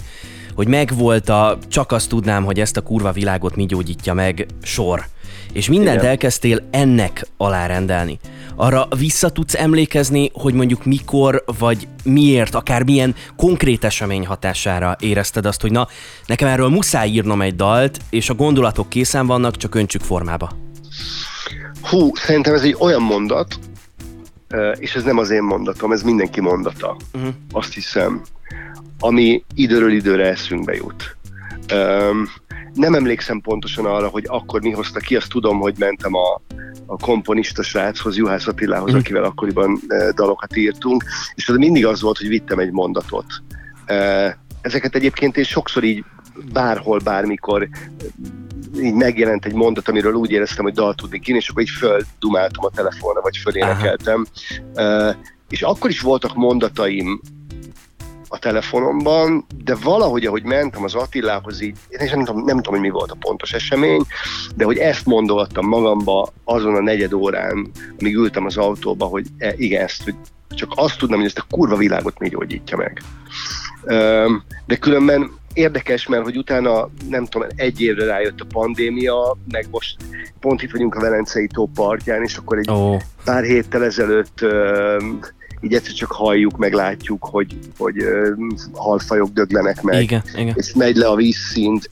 hogy 0.54 0.68
megvolt 0.68 1.28
a 1.28 1.58
csak 1.68 1.92
azt 1.92 2.08
tudnám, 2.08 2.44
hogy 2.44 2.60
ezt 2.60 2.76
a 2.76 2.80
kurva 2.80 3.12
világot 3.12 3.56
mi 3.56 3.66
gyógyítja 3.66 4.14
meg 4.14 4.46
sor. 4.62 5.04
És 5.52 5.68
mindent 5.68 5.96
Igen. 5.96 6.10
elkezdtél 6.10 6.68
ennek 6.70 7.26
alárendelni. 7.36 8.18
Arra 8.56 8.88
vissza 8.98 9.28
tudsz 9.28 9.54
emlékezni, 9.54 10.30
hogy 10.32 10.54
mondjuk 10.54 10.84
mikor, 10.84 11.44
vagy 11.58 11.88
miért, 12.04 12.54
akár 12.54 12.82
milyen 12.82 13.14
konkrét 13.36 13.84
esemény 13.84 14.26
hatására 14.26 14.96
érezted 15.00 15.46
azt, 15.46 15.60
hogy 15.60 15.70
na, 15.70 15.88
nekem 16.26 16.48
erről 16.48 16.68
muszáj 16.68 17.08
írnom 17.08 17.42
egy 17.42 17.56
dalt, 17.56 17.98
és 18.10 18.28
a 18.28 18.34
gondolatok 18.34 18.88
készen 18.88 19.26
vannak, 19.26 19.56
csak 19.56 19.74
öntsük 19.74 20.00
formába. 20.00 20.50
Hú, 21.82 22.14
szerintem 22.14 22.54
ez 22.54 22.62
egy 22.62 22.76
olyan 22.78 23.02
mondat, 23.02 23.58
és 24.78 24.94
ez 24.94 25.02
nem 25.02 25.18
az 25.18 25.30
én 25.30 25.42
mondatom, 25.42 25.92
ez 25.92 26.02
mindenki 26.02 26.40
mondata. 26.40 26.96
Uh-huh. 27.14 27.34
Azt 27.52 27.74
hiszem, 27.74 28.22
ami 28.98 29.44
időről 29.54 29.92
időre 29.92 30.26
eszünkbe 30.26 30.74
jut. 30.74 31.16
Um, 31.72 32.28
nem 32.76 32.94
emlékszem 32.94 33.40
pontosan 33.40 33.84
arra, 33.84 34.08
hogy 34.08 34.24
akkor 34.26 34.60
mi 34.60 34.70
hozta 34.70 35.00
ki, 35.00 35.16
azt 35.16 35.28
tudom, 35.28 35.58
hogy 35.58 35.74
mentem 35.78 36.14
a, 36.14 36.40
a 36.86 36.96
komponista 36.96 37.62
sráchoz, 37.62 38.16
Juhász 38.16 38.46
Attilához, 38.46 38.92
mm. 38.92 38.96
akivel 38.96 39.24
akkoriban 39.24 39.80
e, 39.88 40.12
dalokat 40.12 40.56
írtunk, 40.56 41.04
és 41.34 41.48
az 41.48 41.56
mindig 41.56 41.86
az 41.86 42.00
volt, 42.00 42.18
hogy 42.18 42.28
vittem 42.28 42.58
egy 42.58 42.70
mondatot. 42.70 43.26
E, 43.84 44.38
ezeket 44.60 44.94
egyébként 44.94 45.36
én 45.36 45.44
sokszor 45.44 45.84
így 45.84 46.04
bárhol, 46.52 46.98
bármikor 46.98 47.68
így 48.80 48.94
megjelent 48.94 49.44
egy 49.44 49.54
mondat, 49.54 49.88
amiről 49.88 50.14
úgy 50.14 50.30
éreztem, 50.30 50.64
hogy 50.64 50.74
dal 50.74 50.94
tudni 50.94 51.20
ki, 51.20 51.34
és 51.34 51.48
akkor 51.48 51.62
így 51.62 51.70
földumáltam 51.70 52.64
a 52.64 52.70
telefonra, 52.70 53.20
vagy 53.20 53.36
fölénekeltem. 53.36 54.26
Uh, 54.74 55.14
és 55.48 55.62
akkor 55.62 55.90
is 55.90 56.00
voltak 56.00 56.34
mondataim, 56.34 57.20
a 58.28 58.38
telefonomban, 58.38 59.46
de 59.64 59.74
valahogy, 59.74 60.26
ahogy 60.26 60.42
mentem 60.42 60.84
az 60.84 60.94
Attilához, 60.94 61.60
így, 61.60 61.76
én 61.88 62.08
nem 62.14 62.24
tudom, 62.24 62.44
nem 62.44 62.56
tudom, 62.56 62.72
hogy 62.72 62.80
mi 62.80 62.90
volt 62.90 63.10
a 63.10 63.16
pontos 63.20 63.52
esemény, 63.52 64.02
de 64.54 64.64
hogy 64.64 64.78
ezt 64.78 65.06
mondoltam 65.06 65.66
magamba 65.66 66.32
azon 66.44 66.74
a 66.74 66.80
negyed 66.80 67.12
órán, 67.12 67.70
amíg 68.00 68.14
ültem 68.14 68.44
az 68.44 68.56
autóba, 68.56 69.04
hogy 69.06 69.26
e, 69.38 69.54
igen, 69.56 69.82
ezt, 69.82 70.02
hogy 70.02 70.14
csak 70.48 70.72
azt 70.74 70.98
tudnám, 70.98 71.18
hogy 71.18 71.26
ezt 71.26 71.38
a 71.38 71.46
kurva 71.50 71.76
világot 71.76 72.18
még 72.18 72.30
gyógyítja 72.30 72.76
meg. 72.76 73.02
De 74.66 74.76
különben 74.80 75.30
érdekes, 75.52 76.06
mert 76.06 76.22
hogy 76.22 76.36
utána, 76.36 76.88
nem 77.08 77.26
tudom, 77.26 77.48
egy 77.56 77.80
évre 77.80 78.04
rájött 78.04 78.40
a 78.40 78.46
pandémia, 78.52 79.36
meg 79.50 79.66
most 79.70 79.96
pont 80.40 80.62
itt 80.62 80.70
vagyunk 80.70 80.94
a 80.94 81.00
Velencei 81.00 81.46
tó 81.46 81.66
partján, 81.74 82.22
és 82.22 82.36
akkor 82.36 82.58
egy 82.58 82.70
oh. 82.70 83.00
pár 83.24 83.44
héttel 83.44 83.84
ezelőtt 83.84 84.44
így 85.60 85.74
egyszer 85.74 85.92
csak 85.92 86.12
halljuk, 86.12 86.56
meg 86.56 86.72
látjuk, 86.72 87.24
hogy, 87.24 87.58
hogy 87.78 87.96
halfajok 88.72 89.28
döglenek 89.28 89.82
meg, 89.82 90.02
igen, 90.02 90.22
igen. 90.36 90.54
és 90.56 90.72
megy 90.74 90.96
le 90.96 91.06
a 91.06 91.14
vízszint. 91.14 91.90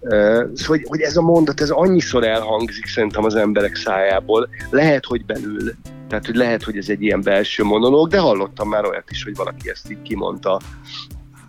Szóval, 0.00 0.52
hogy, 0.66 0.84
hogy 0.88 1.00
ez 1.00 1.16
a 1.16 1.22
mondat, 1.22 1.60
ez 1.60 1.70
annyiszor 1.70 2.24
elhangzik 2.24 2.86
szerintem 2.86 3.24
az 3.24 3.34
emberek 3.34 3.74
szájából. 3.74 4.48
Lehet, 4.70 5.04
hogy 5.04 5.24
belül, 5.24 5.74
tehát 6.08 6.26
hogy 6.26 6.36
lehet, 6.36 6.62
hogy 6.62 6.76
ez 6.76 6.88
egy 6.88 7.02
ilyen 7.02 7.22
belső 7.22 7.64
monológ, 7.64 8.08
de 8.08 8.18
hallottam 8.18 8.68
már 8.68 8.84
olyat 8.84 9.10
is, 9.10 9.24
hogy 9.24 9.36
valaki 9.36 9.70
ezt 9.70 9.90
így 9.90 10.02
kimondta. 10.02 10.60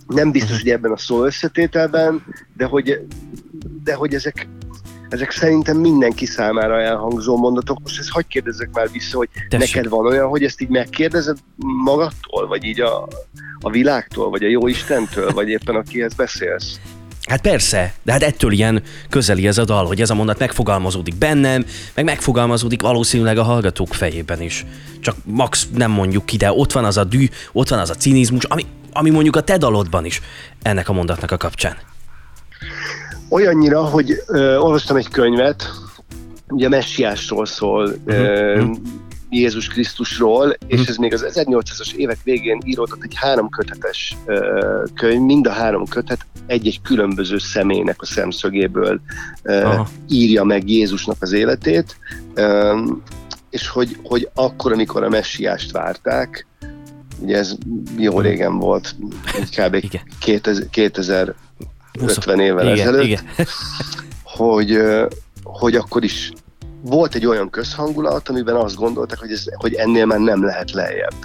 Nem 0.08 0.32
biztos, 0.32 0.62
hogy 0.62 0.70
ebben 0.70 0.92
a 0.92 0.98
szó 0.98 1.26
összetételben, 1.26 2.24
de 2.58 2.66
hogy, 2.66 3.06
de 3.84 3.94
hogy 3.94 4.14
ezek, 4.14 4.48
ezek 5.10 5.32
szerintem 5.32 5.78
mindenki 5.78 6.26
számára 6.26 6.82
elhangzó 6.82 7.38
mondatok. 7.38 7.80
Most 7.82 8.00
ezt 8.00 8.10
hagyd 8.10 8.28
kérdezzek 8.28 8.70
már 8.74 8.92
vissza, 8.92 9.18
hogy 9.18 9.30
Tessék. 9.50 9.76
neked 9.76 9.90
van 9.90 10.06
olyan, 10.06 10.28
hogy 10.28 10.44
ezt 10.44 10.62
így 10.62 10.70
megkérdezed 10.70 11.38
magadtól, 11.84 12.48
vagy 12.48 12.64
így 12.64 12.82
a, 12.82 13.08
a 13.60 13.70
világtól, 13.70 14.30
vagy 14.30 14.44
a 14.44 14.48
jó 14.48 14.68
Istentől, 14.68 15.32
vagy 15.32 15.50
éppen 15.50 15.76
akihez 15.76 16.14
beszélsz? 16.14 16.80
Hát 17.28 17.42
persze, 17.42 17.94
de 18.04 18.12
hát 18.12 18.24
ettől 18.24 18.52
ilyen 18.52 18.84
közeli 19.10 19.48
ez 19.48 19.58
a 19.58 19.66
dal, 19.66 19.86
hogy 19.86 20.02
ez 20.02 20.10
a 20.10 20.16
mondat 20.16 20.40
megfogalmazódik 20.40 21.16
bennem, 21.16 21.66
meg 21.94 22.06
megfogalmazódik 22.06 22.82
valószínűleg 22.82 23.38
a 23.38 23.44
hallgatók 23.44 23.94
fejében 23.94 24.42
is. 24.42 24.66
Csak 25.00 25.16
max 25.24 25.68
nem 25.74 25.92
mondjuk 25.92 26.26
ki, 26.26 26.38
de 26.38 26.52
ott 26.52 26.72
van 26.72 26.86
az 26.86 26.98
a 26.98 27.04
dű, 27.04 27.26
ott 27.52 27.70
van 27.70 27.80
az 27.80 27.90
a 27.90 27.96
cinizmus, 27.96 28.44
ami, 28.44 28.66
ami 28.94 29.10
mondjuk 29.10 29.36
a 29.36 29.42
te 29.42 29.58
dalodban 29.58 30.06
is 30.06 30.22
ennek 30.62 30.90
a 30.90 30.94
mondatnak 30.94 31.32
a 31.32 31.38
kapcsán. 31.38 31.78
Olyannyira, 33.30 33.84
hogy 33.84 34.24
ö, 34.28 34.58
olvastam 34.58 34.98
egy 34.98 35.08
könyvet, 35.08 35.72
ugye 36.48 36.66
a 36.66 36.70
messiásról 36.70 37.46
szól, 37.46 37.84
uh-huh. 37.86 38.16
ö, 38.16 38.62
mhm. 38.62 38.72
Jézus 39.30 39.68
Krisztusról, 39.68 40.56
és 40.68 40.88
ez 40.88 40.96
még 40.96 41.14
az 41.14 41.26
1800-as 41.30 41.94
évek 41.94 42.18
végén 42.24 42.62
íródott 42.66 43.04
egy 43.04 43.16
három 43.16 43.50
kötetes 43.50 44.18
könyv, 44.94 45.22
mind 45.22 45.48
a 45.48 45.52
három 45.52 45.86
kötet 45.86 46.26
egy-egy 46.46 46.82
különböző 46.82 47.38
személynek 47.38 48.02
a 48.02 48.06
szemszögéből 48.06 49.00
ö, 49.44 49.80
írja 50.10 50.44
meg 50.44 50.70
Jézusnak 50.70 51.18
az 51.20 51.32
életét, 51.32 51.98
és 53.50 53.68
hogy, 53.68 53.98
hogy 54.04 54.30
akkor, 54.34 54.72
amikor 54.72 55.04
a 55.04 55.10
messiást 55.10 55.72
várták, 55.72 56.48
ugye 57.20 57.38
ez 57.38 57.56
jó 57.98 58.14
mhm. 58.14 58.22
régen 58.22 58.58
volt, 58.58 58.96
kb. 59.58 60.00
2000, 60.20 60.70
2000 60.70 61.36
50 62.02 62.40
évvel 62.40 62.66
igen, 62.66 62.88
ezelőtt, 62.88 63.04
igen. 63.04 63.24
hogy, 64.24 64.80
hogy 65.44 65.76
akkor 65.76 66.04
is 66.04 66.32
volt 66.82 67.16
egy 67.16 67.26
olyan 67.26 67.50
közhangulat, 67.50 68.30
amiben 68.30 68.56
azt 68.56 68.76
gondoltak, 68.76 69.20
hogy, 69.20 69.32
ez, 69.32 69.44
hogy 69.56 69.74
ennél 69.74 70.06
már 70.06 70.20
nem 70.20 70.44
lehet 70.44 70.72
lejjebb. 70.72 71.16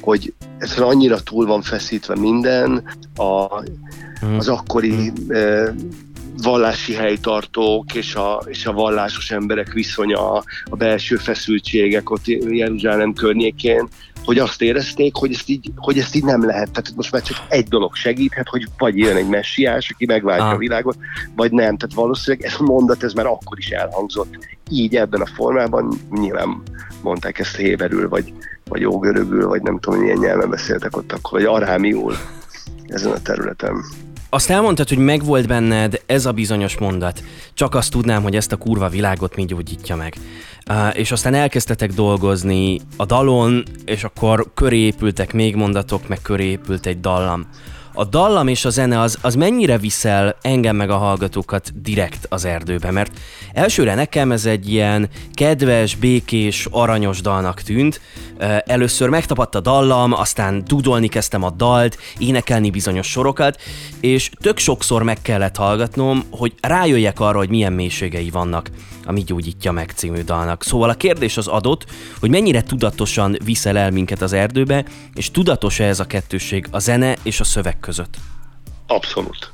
Hogy 0.00 0.34
ez 0.58 0.78
annyira 0.78 1.20
túl 1.20 1.46
van 1.46 1.62
feszítve 1.62 2.16
minden, 2.16 2.84
a, 3.16 3.60
mhm. 4.20 4.36
az 4.36 4.48
akkori 4.48 4.92
mm 4.92 5.70
vallási 6.42 6.94
helytartók 6.94 7.94
és 7.94 8.14
a, 8.14 8.42
és 8.46 8.66
a 8.66 8.72
vallásos 8.72 9.30
emberek 9.30 9.72
viszonya, 9.72 10.32
a 10.64 10.76
belső 10.76 11.16
feszültségek 11.16 12.10
ott 12.10 12.26
Jeruzsálem 12.26 13.12
környékén, 13.12 13.88
hogy 14.24 14.38
azt 14.38 14.62
érezték, 14.62 15.14
hogy 15.14 15.32
ezt, 15.32 15.48
így, 15.48 15.70
hogy 15.76 15.98
ezt 15.98 16.14
így 16.14 16.24
nem 16.24 16.46
lehet. 16.46 16.70
Tehát 16.70 16.92
most 16.96 17.12
már 17.12 17.22
csak 17.22 17.36
egy 17.48 17.68
dolog 17.68 17.94
segíthet, 17.94 18.48
hogy 18.48 18.66
vagy 18.78 18.98
jön 18.98 19.16
egy 19.16 19.28
messiás, 19.28 19.90
aki 19.90 20.06
megváltja 20.06 20.46
ah. 20.46 20.52
a 20.52 20.58
világot, 20.58 20.96
vagy 21.36 21.52
nem. 21.52 21.76
Tehát 21.76 21.94
valószínűleg 21.94 22.46
ez 22.46 22.54
a 22.58 22.62
mondat 22.62 23.02
ez 23.02 23.12
már 23.12 23.26
akkor 23.26 23.58
is 23.58 23.68
elhangzott. 23.68 24.38
Így 24.70 24.96
ebben 24.96 25.20
a 25.20 25.26
formában 25.26 25.98
nyilván 26.10 26.62
mondták 27.02 27.38
ezt 27.38 27.56
héberül, 27.56 28.08
vagy, 28.08 28.32
vagy 28.68 28.84
ógörögül, 28.84 29.48
vagy 29.48 29.62
nem 29.62 29.78
tudom, 29.78 30.00
milyen 30.00 30.18
nyelven 30.18 30.50
beszéltek 30.50 30.96
ott 30.96 31.12
akkor, 31.12 31.40
vagy 31.40 31.44
arámiul 31.44 32.14
ezen 32.86 33.12
a 33.12 33.22
területen. 33.22 33.84
Azt 34.34 34.50
elmondtad, 34.50 34.88
hogy 34.88 34.98
megvolt 34.98 35.46
benned 35.46 36.02
ez 36.06 36.26
a 36.26 36.32
bizonyos 36.32 36.78
mondat. 36.78 37.22
Csak 37.54 37.74
azt 37.74 37.90
tudnám, 37.90 38.22
hogy 38.22 38.36
ezt 38.36 38.52
a 38.52 38.56
kurva 38.56 38.88
világot 38.88 39.36
mi 39.36 39.44
gyógyítja 39.44 39.96
meg. 39.96 40.16
Uh, 40.70 40.98
és 40.98 41.12
aztán 41.12 41.34
elkezdtetek 41.34 41.92
dolgozni 41.92 42.80
a 42.96 43.04
dalon, 43.04 43.62
és 43.84 44.04
akkor 44.04 44.46
köré 44.54 44.78
épültek 44.78 45.32
még 45.32 45.56
mondatok, 45.56 46.08
meg 46.08 46.18
köré 46.22 46.44
épült 46.44 46.86
egy 46.86 47.00
dallam 47.00 47.46
a 47.94 48.04
dallam 48.04 48.48
és 48.48 48.64
a 48.64 48.70
zene 48.70 49.00
az, 49.00 49.18
az 49.20 49.34
mennyire 49.34 49.78
viszel 49.78 50.36
engem 50.42 50.76
meg 50.76 50.90
a 50.90 50.96
hallgatókat 50.96 51.82
direkt 51.82 52.26
az 52.28 52.44
erdőbe, 52.44 52.90
mert 52.90 53.18
elsőre 53.52 53.94
nekem 53.94 54.32
ez 54.32 54.46
egy 54.46 54.70
ilyen 54.70 55.08
kedves, 55.32 55.94
békés, 55.94 56.66
aranyos 56.70 57.20
dalnak 57.20 57.60
tűnt. 57.60 58.00
Először 58.66 59.08
megtapadt 59.08 59.54
a 59.54 59.60
dallam, 59.60 60.12
aztán 60.12 60.62
dudolni 60.66 61.08
kezdtem 61.08 61.42
a 61.42 61.50
dalt, 61.50 61.98
énekelni 62.18 62.70
bizonyos 62.70 63.06
sorokat, 63.06 63.60
és 64.00 64.30
tök 64.40 64.58
sokszor 64.58 65.02
meg 65.02 65.22
kellett 65.22 65.56
hallgatnom, 65.56 66.24
hogy 66.30 66.52
rájöjjek 66.60 67.20
arra, 67.20 67.38
hogy 67.38 67.48
milyen 67.48 67.72
mélységei 67.72 68.30
vannak 68.30 68.70
a 69.06 69.12
Mi 69.12 69.22
gyógyítja 69.22 69.72
meg 69.72 69.90
című 69.90 70.22
dalnak. 70.22 70.64
Szóval 70.64 70.90
a 70.90 70.94
kérdés 70.94 71.36
az 71.36 71.46
adott, 71.46 71.86
hogy 72.20 72.30
mennyire 72.30 72.62
tudatosan 72.62 73.36
viszel 73.44 73.78
el 73.78 73.90
minket 73.90 74.22
az 74.22 74.32
erdőbe, 74.32 74.84
és 75.14 75.30
tudatos-e 75.30 75.84
ez 75.84 76.00
a 76.00 76.04
kettőség 76.04 76.66
a 76.70 76.78
zene 76.78 77.16
és 77.22 77.40
a 77.40 77.44
szöveg 77.44 77.80
között? 77.82 78.14
Abszolút. 78.86 79.52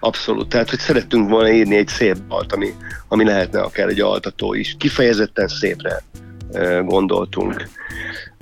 Abszolút. 0.00 0.48
Tehát, 0.48 0.70
hogy 0.70 0.78
szerettünk 0.78 1.28
volna 1.28 1.50
írni 1.50 1.76
egy 1.76 1.88
szép 1.88 2.16
dalt, 2.28 2.52
ami, 2.52 2.74
ami 3.08 3.24
lehetne 3.24 3.60
akár 3.60 3.88
egy 3.88 4.00
altató 4.00 4.54
is. 4.54 4.74
Kifejezetten 4.78 5.48
szépre 5.48 6.02
gondoltunk 6.84 7.68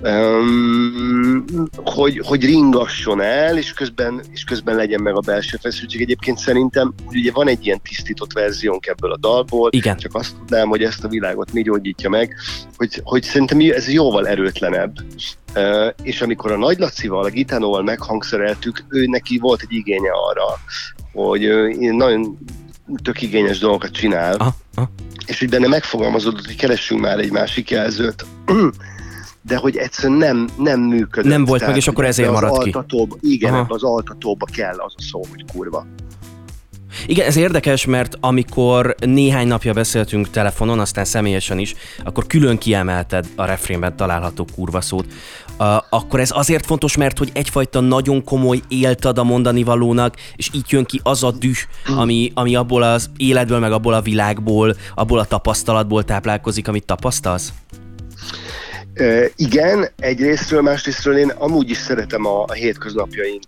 um, 0.02 1.44
hogy, 1.85 2.21
hogy 2.25 2.44
ringasson 2.44 3.21
el, 3.21 3.59
és 3.59 3.73
közben, 3.73 4.23
és 4.33 4.44
közben 4.44 4.76
legyen 4.76 5.02
meg 5.02 5.16
a 5.16 5.21
belső 5.21 5.56
feszültség. 5.61 6.00
Egyébként 6.00 6.38
szerintem 6.38 6.94
ugye 7.06 7.33
van 7.33 7.49
egy 7.49 7.66
ilyen 7.66 7.80
tisztított 7.83 8.33
verziónk 8.33 8.87
ebből 8.87 9.12
a 9.12 9.16
dalból, 9.16 9.71
Igen. 9.73 9.97
csak 9.97 10.14
azt 10.14 10.37
tudnám, 10.37 10.68
hogy 10.68 10.83
ezt 10.83 11.04
a 11.04 11.09
világot 11.09 11.52
mi 11.52 11.62
gyógyítja 11.62 12.11
meg, 12.11 12.35
hogy, 12.76 13.00
hogy 13.04 13.23
szerintem 13.23 13.59
ez 13.61 13.92
jóval 13.92 14.28
erőtlenebb, 14.28 14.94
és 16.02 16.20
amikor 16.20 16.52
a 16.52 16.56
Nagy 16.56 16.78
Lacival, 16.78 17.25
a 17.25 17.30
Gitánóval 17.30 17.82
meghangszereltük, 17.82 18.84
ő 18.88 19.06
neki 19.06 19.38
volt 19.38 19.61
egy 19.62 19.73
igénye 19.73 20.11
arra, 20.28 20.58
hogy 21.12 21.49
nagyon 21.78 22.38
tök 23.02 23.23
igényes 23.23 23.58
dolgokat 23.58 23.90
csinál, 23.90 24.34
aha, 24.34 24.54
aha. 24.75 24.90
és 25.26 25.38
hogy 25.38 25.49
benne 25.49 25.66
megfogalmazódott, 25.66 26.46
hogy 26.46 26.56
keressünk 26.56 27.00
már 27.00 27.18
egy 27.18 27.30
másik 27.30 27.70
jelzőt, 27.70 28.26
de 29.49 29.56
hogy 29.56 29.76
egyszerűen 29.76 30.18
nem, 30.18 30.49
nem 30.58 30.80
működött. 30.80 31.30
Nem 31.30 31.44
volt 31.44 31.66
meg, 31.66 31.76
és 31.76 31.88
akkor 31.88 32.04
ezért 32.04 32.30
maradt 32.30 32.62
ki. 32.62 32.75
Igen, 33.20 33.54
Aha. 33.54 33.66
az 33.68 33.82
altatóba 33.82 34.46
kell 34.52 34.78
az 34.78 34.92
a 34.96 35.02
szó, 35.02 35.25
hogy 35.30 35.44
kurva. 35.52 35.87
Igen, 37.06 37.26
ez 37.26 37.37
érdekes, 37.37 37.84
mert 37.84 38.16
amikor 38.20 38.94
néhány 39.00 39.46
napja 39.46 39.73
beszéltünk 39.73 40.30
telefonon, 40.30 40.78
aztán 40.78 41.04
személyesen 41.04 41.58
is, 41.58 41.75
akkor 42.04 42.26
külön 42.26 42.58
kiemelted 42.58 43.26
a 43.37 43.44
refrénben 43.44 43.96
található 43.96 44.46
kurva 44.54 44.80
szót. 44.80 45.06
Akkor 45.90 46.20
ez 46.20 46.30
azért 46.32 46.66
fontos, 46.66 46.96
mert 46.96 47.18
hogy 47.18 47.30
egyfajta 47.32 47.80
nagyon 47.80 48.25
komoly 48.25 48.61
éltad 48.68 49.18
a 49.18 49.25
mondani 49.25 49.62
valónak, 49.62 50.16
és 50.37 50.50
így 50.52 50.64
jön 50.68 50.84
ki 50.84 51.00
az 51.02 51.23
a 51.23 51.30
düh, 51.30 51.56
ami, 51.96 52.32
ami 52.34 52.54
abból 52.54 52.82
az 52.82 53.11
életből, 53.16 53.58
meg 53.58 53.73
abból 53.73 53.94
a 53.94 54.00
világból, 54.00 54.76
abból 54.94 55.18
a 55.18 55.25
tapasztalatból 55.25 56.04
táplálkozik, 56.04 56.68
amit 56.68 56.87
tapasztalsz? 56.87 57.52
Igen, 59.37 59.88
egyrésztről, 59.99 60.62
másrésztről 60.62 61.16
én 61.16 61.28
amúgy 61.28 61.70
is 61.70 61.76
szeretem 61.76 62.26
a, 62.26 62.42
a 62.42 62.52
hétköznapjaink 62.52 63.44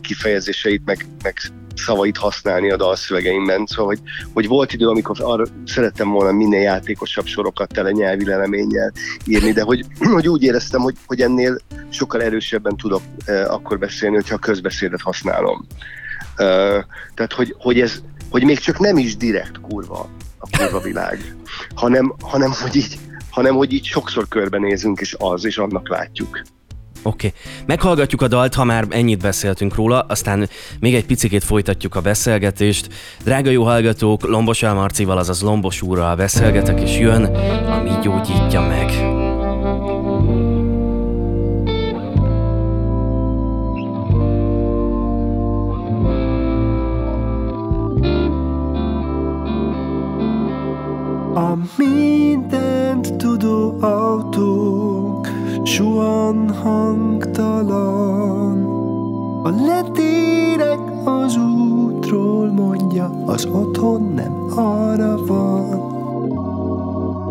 kifejezéseit, 0.00 0.82
meg, 0.84 1.06
meg 1.22 1.34
szavait 1.76 2.16
használni 2.16 2.70
a 2.70 2.76
dalszövegeimben, 2.76 3.66
szóval 3.66 3.86
hogy, 3.86 4.00
hogy 4.32 4.46
volt 4.46 4.72
idő, 4.72 4.88
amikor 4.88 5.16
arra 5.20 5.44
szerettem 5.66 6.10
volna 6.10 6.32
minél 6.32 6.60
játékosabb 6.60 7.26
sorokat 7.26 7.72
tele 7.72 7.90
nyelvi 7.90 8.24
leleménnyel 8.24 8.92
írni, 9.24 9.52
de 9.52 9.62
hogy, 9.62 9.84
hogy 10.14 10.28
úgy 10.28 10.42
éreztem, 10.42 10.80
hogy, 10.80 10.94
hogy 11.06 11.20
ennél 11.20 11.58
sokkal 11.88 12.22
erősebben 12.22 12.76
tudok 12.76 13.02
uh, 13.26 13.44
akkor 13.48 13.78
beszélni, 13.78 14.14
hogyha 14.14 14.34
a 14.34 14.38
közbeszédet 14.38 15.00
használom. 15.00 15.66
Uh, 16.38 16.84
tehát, 17.14 17.32
hogy, 17.36 17.54
hogy 17.58 17.80
ez, 17.80 18.02
hogy 18.30 18.44
még 18.44 18.58
csak 18.58 18.78
nem 18.78 18.96
is 18.96 19.16
direkt 19.16 19.60
kurva 19.60 20.08
a 20.38 20.58
kurva 20.58 20.80
világ, 20.80 21.36
hanem, 21.74 22.14
hanem 22.20 22.52
hogy 22.62 22.76
így 22.76 22.98
hanem 23.36 23.54
hogy 23.54 23.72
így 23.72 23.84
sokszor 23.84 24.28
körbenézünk, 24.28 25.00
és 25.00 25.14
az, 25.18 25.44
és 25.44 25.58
annak 25.58 25.88
látjuk. 25.88 26.42
Oké. 27.06 27.26
Okay. 27.26 27.40
Meghallgatjuk 27.66 28.22
a 28.22 28.28
dalt, 28.28 28.54
ha 28.54 28.64
már 28.64 28.86
ennyit 28.90 29.20
beszéltünk 29.20 29.74
róla, 29.74 30.00
aztán 30.00 30.48
még 30.80 30.94
egy 30.94 31.06
picikét 31.06 31.44
folytatjuk 31.44 31.94
a 31.94 32.00
beszélgetést. 32.00 32.88
Drága 33.24 33.50
jó 33.50 33.64
hallgatók, 33.64 34.22
Lombos 34.22 34.62
Elmarcival, 34.62 35.18
azaz 35.18 35.42
Lombos 35.42 35.82
úrral 35.82 36.16
beszélgetek, 36.16 36.80
és 36.80 36.98
jön, 36.98 37.24
ami 37.64 37.90
gyógyítja 38.02 38.60
meg. 38.60 38.90
A 51.34 51.58
mindent 51.76 53.16
tudó 53.16 53.76
autók 53.80 54.75
suhan 55.76 56.48
hangtalan. 56.62 58.58
A 59.42 59.50
letérek 59.50 60.80
az 61.04 61.36
útról 61.36 62.52
mondja, 62.52 63.22
az 63.26 63.44
otthon 63.44 64.12
nem 64.14 64.46
arra 64.56 65.24
van. 65.26 65.94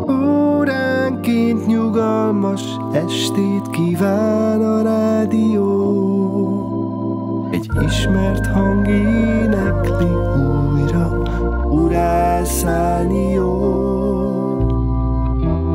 Óránként 0.09 1.67
nyugalmas 1.67 2.63
estét 2.93 3.69
kíván 3.69 4.61
a 4.61 4.81
rádió. 4.81 5.69
Egy 7.51 7.69
ismert 7.85 8.45
hang 8.45 8.87
énekli 8.87 10.13
újra 10.73 11.21
urászálni 11.69 13.29
jó 13.29 13.84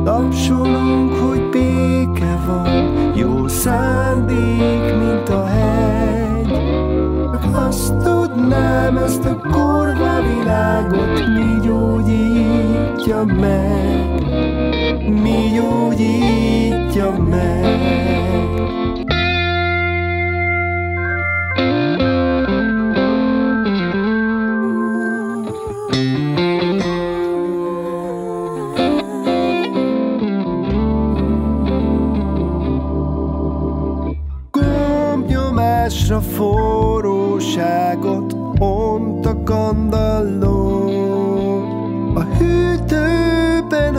Tapsolunk, 0.03 1.13
hogy 1.13 1.49
béke 1.49 2.39
van, 2.45 3.11
jó 3.15 3.47
szándék, 3.47 4.97
mint 4.97 5.29
a 5.29 5.45
hegy. 5.45 6.51
Azt 7.53 7.95
tudnám, 7.97 8.97
ezt 8.97 9.25
a 9.25 9.35
kurva 9.35 10.21
világot 10.21 11.27
mi 11.27 11.67
gyógyítja 11.67 13.23
meg, 13.25 14.23
mi 15.21 15.51
gyógyítja 15.53 17.11
meg. 17.29 18.50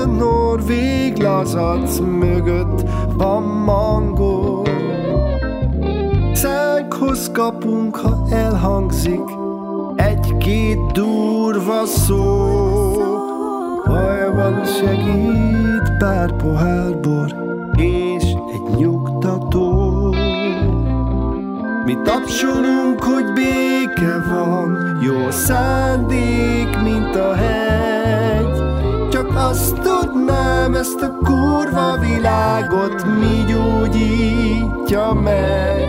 A 0.03 0.07
norvég 0.07 1.23
lazac 1.23 1.99
mögött 1.99 2.83
van 3.17 3.43
mangó. 3.43 4.67
Szánkhoz 6.33 7.31
kapunk, 7.33 7.97
ha 7.97 8.27
elhangzik 8.31 9.21
egy-két 9.97 10.93
durva 10.93 11.85
szó. 11.85 12.51
Bajban 13.87 14.65
segít 14.65 15.97
pár 15.99 16.37
pohár 16.37 17.01
bor 17.01 17.35
és 17.77 18.25
egy 18.53 18.77
nyugtató. 18.77 20.09
Mi 21.85 21.97
tapsolunk, 22.05 23.03
hogy 23.03 23.33
béke 23.33 24.25
van, 24.31 24.99
jó 25.03 25.31
szándék, 25.31 26.83
mint 26.83 27.17
a 27.17 27.35
hegy. 27.35 28.63
Csak 29.11 29.31
azt 29.37 29.92
tudnám, 30.13 30.75
ezt 30.75 31.03
a 31.03 31.19
kurva 31.25 31.97
világot 31.97 33.05
mi 33.05 33.45
gyógyítja 33.53 35.13
meg. 35.13 35.89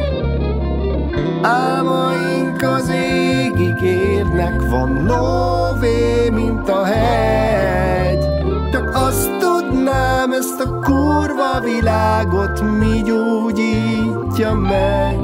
Álmaink 1.42 2.62
az 2.62 2.90
égig 2.90 3.82
érnek, 3.82 4.70
van 4.70 5.06
lóvé, 5.06 6.30
mint 6.30 6.70
a 6.70 6.84
hegy. 6.84 8.26
Csak 8.72 8.96
azt 8.96 9.38
tudnám, 9.40 10.32
ezt 10.32 10.60
a 10.60 10.80
kurva 10.80 11.60
világot 11.64 12.62
mi 12.80 13.02
gyógyítja 13.02 14.54
meg 14.54 15.18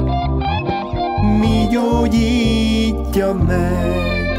mi 1.40 1.66
gyógyítja 1.70 3.32
meg, 3.32 4.38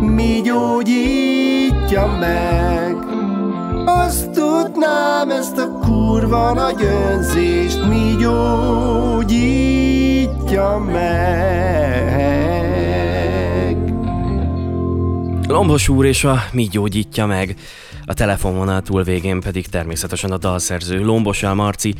mi 0.00 0.40
gyógyítja 0.44 2.06
meg. 2.20 2.77
Tudnám 4.32 5.30
ezt 5.30 5.58
a 5.58 5.78
kurva 5.78 6.52
nagy 6.52 6.82
önzést, 6.82 7.88
mi 7.88 8.16
gyógyítja 8.20 9.58
meg. 10.92 11.07
Lombos 15.58 15.88
úr 15.88 16.06
és 16.06 16.24
a 16.24 16.44
mi 16.52 16.68
gyógyítja 16.68 17.26
meg. 17.26 17.56
A 18.04 18.14
telefonvonal 18.14 18.82
túl 18.82 19.02
végén 19.02 19.40
pedig 19.40 19.66
természetesen 19.66 20.32
a 20.32 20.36
dalszerző 20.36 21.04
Lombos 21.04 21.40
Marci, 21.40 21.94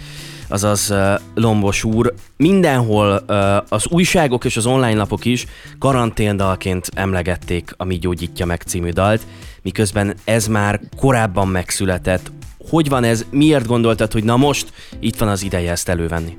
azaz 0.48 0.94
Lombos 1.34 1.84
úr. 1.84 2.14
Mindenhol 2.36 3.24
az 3.68 3.86
újságok 3.86 4.44
és 4.44 4.56
az 4.56 4.66
online 4.66 4.94
lapok 4.94 5.24
is 5.24 5.46
karanténdalként 5.78 6.90
emlegették 6.94 7.74
a 7.76 7.84
Mi 7.84 7.98
Gyógyítja 7.98 8.46
meg 8.46 8.62
című 8.62 8.90
dalt, 8.90 9.26
miközben 9.62 10.14
ez 10.24 10.46
már 10.46 10.80
korábban 10.96 11.48
megszületett. 11.48 12.32
Hogy 12.68 12.88
van 12.88 13.04
ez? 13.04 13.24
Miért 13.30 13.66
gondoltad, 13.66 14.12
hogy 14.12 14.24
na 14.24 14.36
most 14.36 14.72
itt 15.00 15.16
van 15.16 15.28
az 15.28 15.42
ideje 15.42 15.70
ezt 15.70 15.88
elővenni? 15.88 16.36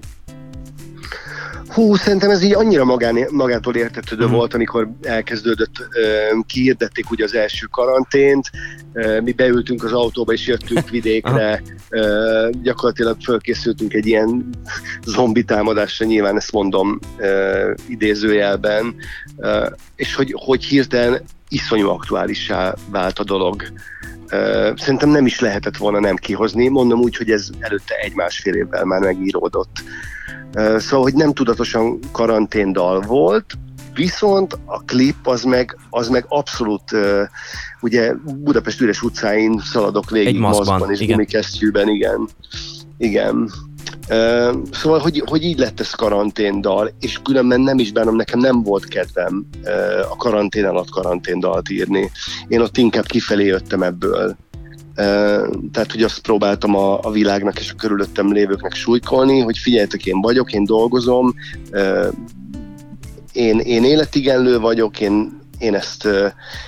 Hú, 1.79 1.95
szerintem 1.95 2.29
ez 2.29 2.43
így 2.43 2.53
annyira 2.53 2.85
magán, 2.85 3.27
magától 3.29 3.75
értetődő 3.75 4.27
mm. 4.27 4.31
volt, 4.31 4.53
amikor 4.53 4.89
elkezdődött, 5.01 5.71
kiirdették 6.47 7.11
ugye 7.11 7.23
az 7.23 7.35
első 7.35 7.65
karantént, 7.71 8.49
mi 9.23 9.31
beültünk 9.31 9.83
az 9.83 9.91
autóba 9.91 10.33
és 10.33 10.47
jöttünk 10.47 10.89
vidékre, 10.99 11.61
gyakorlatilag 12.61 13.17
fölkészültünk 13.23 13.93
egy 13.93 14.07
ilyen 14.07 14.49
zombi 15.15 15.43
támadásra, 15.43 16.05
nyilván 16.05 16.35
ezt 16.35 16.51
mondom 16.51 16.99
idézőjelben, 17.87 18.95
és 19.95 20.15
hogy, 20.15 20.33
hogy 20.37 20.63
hirtelen 20.63 21.21
iszonyú 21.49 21.89
aktuálissá 21.89 22.75
vált 22.89 23.19
a 23.19 23.23
dolog. 23.23 23.63
Szerintem 24.75 25.09
nem 25.09 25.25
is 25.25 25.39
lehetett 25.39 25.77
volna 25.77 25.99
nem 25.99 26.15
kihozni, 26.15 26.67
mondom 26.67 26.99
úgy, 26.99 27.15
hogy 27.15 27.29
ez 27.29 27.49
előtte 27.59 27.95
egy-másfél 27.95 28.53
évvel 28.53 28.85
már 28.85 28.99
megíródott. 28.99 29.81
Szóval, 30.53 31.01
hogy 31.01 31.13
nem 31.13 31.33
tudatosan 31.33 31.99
karanténdal 32.11 33.01
volt, 33.01 33.45
viszont 33.93 34.57
a 34.65 34.83
klip 34.83 35.27
az 35.27 35.43
meg, 35.43 35.77
az 35.89 36.07
meg 36.07 36.25
abszolút, 36.27 36.83
ugye 37.81 38.13
Budapest 38.37 38.81
üres 38.81 39.01
utcáin 39.01 39.59
szaladok 39.59 40.09
végig 40.09 40.27
Egy 40.27 40.39
maszkban, 40.39 40.67
maszkban 40.67 40.91
és 40.91 41.07
gumikesztyűben, 41.07 41.89
igen. 41.89 42.29
Igen. 42.97 43.51
Uh, 44.09 44.55
szóval, 44.71 44.99
hogy, 44.99 45.23
hogy 45.25 45.43
így 45.43 45.57
lett 45.57 45.79
ez 45.79 45.91
karanténdal, 45.91 46.91
és 46.99 47.19
különben 47.23 47.61
nem 47.61 47.79
is 47.79 47.91
bánom, 47.91 48.15
nekem 48.15 48.39
nem 48.39 48.63
volt 48.63 48.85
kedvem 48.85 49.45
uh, 49.63 50.11
a 50.11 50.15
karantén 50.15 50.65
alatt 50.65 50.89
karanténdalt 50.89 51.69
írni. 51.69 52.11
Én 52.47 52.61
ott 52.61 52.77
inkább 52.77 53.05
kifelé 53.05 53.45
jöttem 53.45 53.83
ebből. 53.83 54.37
Tehát, 55.71 55.91
hogy 55.91 56.03
azt 56.03 56.19
próbáltam 56.19 56.75
a, 56.75 56.99
a 57.01 57.11
világnak 57.11 57.59
és 57.59 57.71
a 57.71 57.75
körülöttem 57.75 58.31
lévőknek 58.31 58.73
súlykolni, 58.73 59.39
hogy 59.39 59.57
figyeljetek, 59.57 60.05
én 60.05 60.21
vagyok, 60.21 60.53
én 60.53 60.63
dolgozom, 60.63 61.33
én, 63.33 63.59
én 63.59 63.83
életigenlő 63.83 64.59
vagyok, 64.59 64.99
én, 64.99 65.39
én, 65.59 65.75
ezt, 65.75 66.07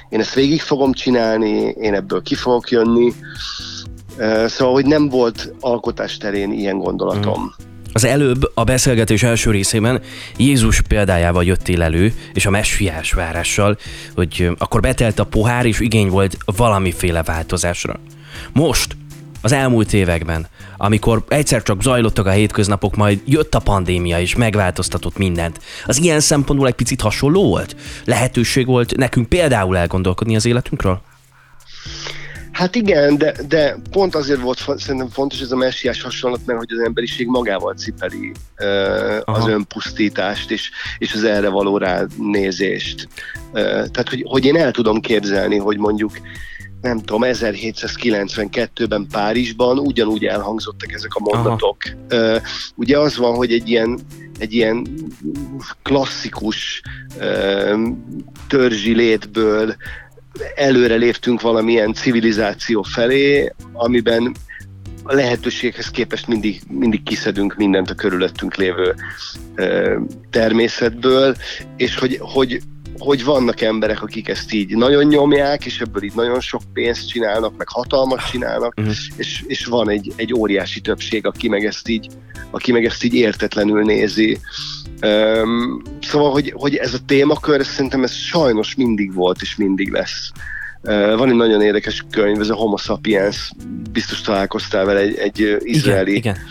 én 0.09 0.19
ezt 0.19 0.33
végig 0.33 0.61
fogom 0.61 0.93
csinálni, 0.93 1.75
én 1.79 1.93
ebből 1.93 2.21
ki 2.21 2.35
fogok 2.35 2.69
jönni, 2.69 3.13
Szóval, 4.45 4.73
hogy 4.73 4.85
nem 4.85 5.09
volt 5.09 5.53
alkotás 5.59 6.17
terén 6.17 6.51
ilyen 6.51 6.77
gondolatom. 6.77 7.41
Mm. 7.41 7.65
Az 7.93 8.03
előbb 8.03 8.51
a 8.53 8.63
beszélgetés 8.63 9.23
első 9.23 9.51
részében 9.51 10.01
Jézus 10.37 10.81
példájával 10.81 11.43
jöttél 11.43 11.81
elő, 11.81 12.13
és 12.33 12.45
a 12.45 12.49
messiás 12.49 13.13
várással, 13.13 13.77
hogy 14.15 14.49
akkor 14.57 14.81
betelt 14.81 15.19
a 15.19 15.23
pohár, 15.23 15.65
és 15.65 15.79
igény 15.79 16.09
volt 16.09 16.37
valamiféle 16.45 17.23
változásra. 17.23 17.99
Most, 18.53 18.95
az 19.41 19.51
elmúlt 19.51 19.93
években, 19.93 20.47
amikor 20.77 21.23
egyszer 21.27 21.63
csak 21.63 21.81
zajlottak 21.81 22.25
a 22.25 22.31
hétköznapok, 22.31 22.95
majd 22.95 23.21
jött 23.25 23.55
a 23.55 23.59
pandémia 23.59 24.19
és 24.19 24.35
megváltoztatott 24.35 25.17
mindent. 25.17 25.59
Az 25.85 25.97
ilyen 26.01 26.19
szempontból 26.19 26.67
egy 26.67 26.73
picit 26.73 27.01
hasonló 27.01 27.47
volt? 27.47 27.75
Lehetőség 28.05 28.65
volt 28.65 28.95
nekünk 28.95 29.29
például 29.29 29.77
elgondolkodni 29.77 30.35
az 30.35 30.45
életünkről? 30.45 31.01
Hát 32.51 32.75
igen, 32.75 33.17
de, 33.17 33.33
de 33.47 33.75
pont 33.91 34.15
azért 34.15 34.39
volt 34.39 34.57
szerintem 34.77 35.09
fontos 35.09 35.39
ez 35.41 35.51
a 35.51 35.55
messiás 35.55 36.01
hasonlat, 36.01 36.45
mert 36.45 36.59
hogy 36.59 36.71
az 36.71 36.85
emberiség 36.85 37.27
magával 37.27 37.73
cipeli 37.73 38.31
uh, 38.59 39.17
az 39.23 39.47
önpusztítást 39.47 40.51
és, 40.51 40.69
és 40.97 41.13
az 41.13 41.23
erre 41.23 41.49
való 41.49 41.77
ránézést. 41.77 43.07
Uh, 43.51 43.61
tehát, 43.63 44.09
hogy, 44.09 44.25
hogy 44.27 44.45
én 44.45 44.57
el 44.57 44.71
tudom 44.71 44.99
képzelni, 44.99 45.57
hogy 45.57 45.77
mondjuk 45.77 46.11
nem 46.81 46.99
tudom, 46.99 47.21
1792-ben 47.25 49.07
Párizsban 49.11 49.79
ugyanúgy 49.79 50.25
elhangzottak 50.25 50.93
ezek 50.93 51.13
a 51.13 51.19
mondatok. 51.19 51.77
Uh, 52.11 52.41
ugye 52.75 52.99
az 52.99 53.17
van, 53.17 53.35
hogy 53.35 53.51
egy 53.51 53.69
ilyen, 53.69 53.99
egy 54.39 54.53
ilyen 54.53 54.87
klasszikus 55.81 56.81
törzsi 58.47 58.93
létből 58.93 59.75
előre 60.55 60.95
léptünk 60.95 61.41
valamilyen 61.41 61.93
civilizáció 61.93 62.81
felé, 62.81 63.53
amiben 63.73 64.35
a 65.03 65.13
lehetőséghez 65.13 65.91
képest 65.91 66.27
mindig, 66.27 66.61
mindig 66.67 67.03
kiszedünk 67.03 67.55
mindent 67.55 67.89
a 67.89 67.95
körülöttünk 67.95 68.55
lévő 68.55 68.95
ö, 69.55 69.99
természetből, 70.29 71.35
és 71.77 71.97
hogy, 71.97 72.17
hogy, 72.21 72.61
hogy 73.01 73.23
vannak 73.23 73.61
emberek, 73.61 74.01
akik 74.01 74.27
ezt 74.29 74.53
így 74.53 74.75
nagyon 74.75 75.03
nyomják, 75.03 75.65
és 75.65 75.79
ebből 75.79 76.03
így 76.03 76.15
nagyon 76.15 76.39
sok 76.39 76.61
pénzt 76.73 77.07
csinálnak, 77.07 77.57
meg 77.57 77.67
hatalmat 77.69 78.29
csinálnak, 78.29 78.73
uh-huh. 78.77 78.93
és, 79.17 79.43
és 79.47 79.65
van 79.65 79.89
egy, 79.89 80.13
egy 80.15 80.33
óriási 80.33 80.81
többség, 80.81 81.25
aki 81.25 81.47
meg 81.47 81.65
ezt 81.65 81.87
így, 81.87 82.07
aki 82.51 82.71
meg 82.71 82.85
ezt 82.85 83.03
így 83.03 83.13
értetlenül 83.13 83.83
nézi. 83.83 84.39
Um, 85.01 85.81
szóval, 86.01 86.31
hogy, 86.31 86.53
hogy 86.55 86.75
ez 86.75 86.93
a 86.93 87.05
témakör, 87.05 87.65
szerintem 87.65 88.03
ez 88.03 88.13
sajnos 88.13 88.75
mindig 88.75 89.13
volt, 89.13 89.41
és 89.41 89.55
mindig 89.55 89.91
lesz. 89.91 90.31
Uh, 90.83 91.17
van 91.17 91.29
egy 91.29 91.35
nagyon 91.35 91.61
érdekes 91.61 92.05
könyv, 92.11 92.39
ez 92.39 92.49
a 92.49 92.55
Homo 92.55 92.77
sapiens, 92.77 93.51
biztos 93.91 94.21
találkoztál 94.21 94.85
vele, 94.85 94.99
egy, 94.99 95.15
egy 95.15 95.57
izraeli 95.59 96.15
igen, 96.15 96.35
igen. 96.35 96.47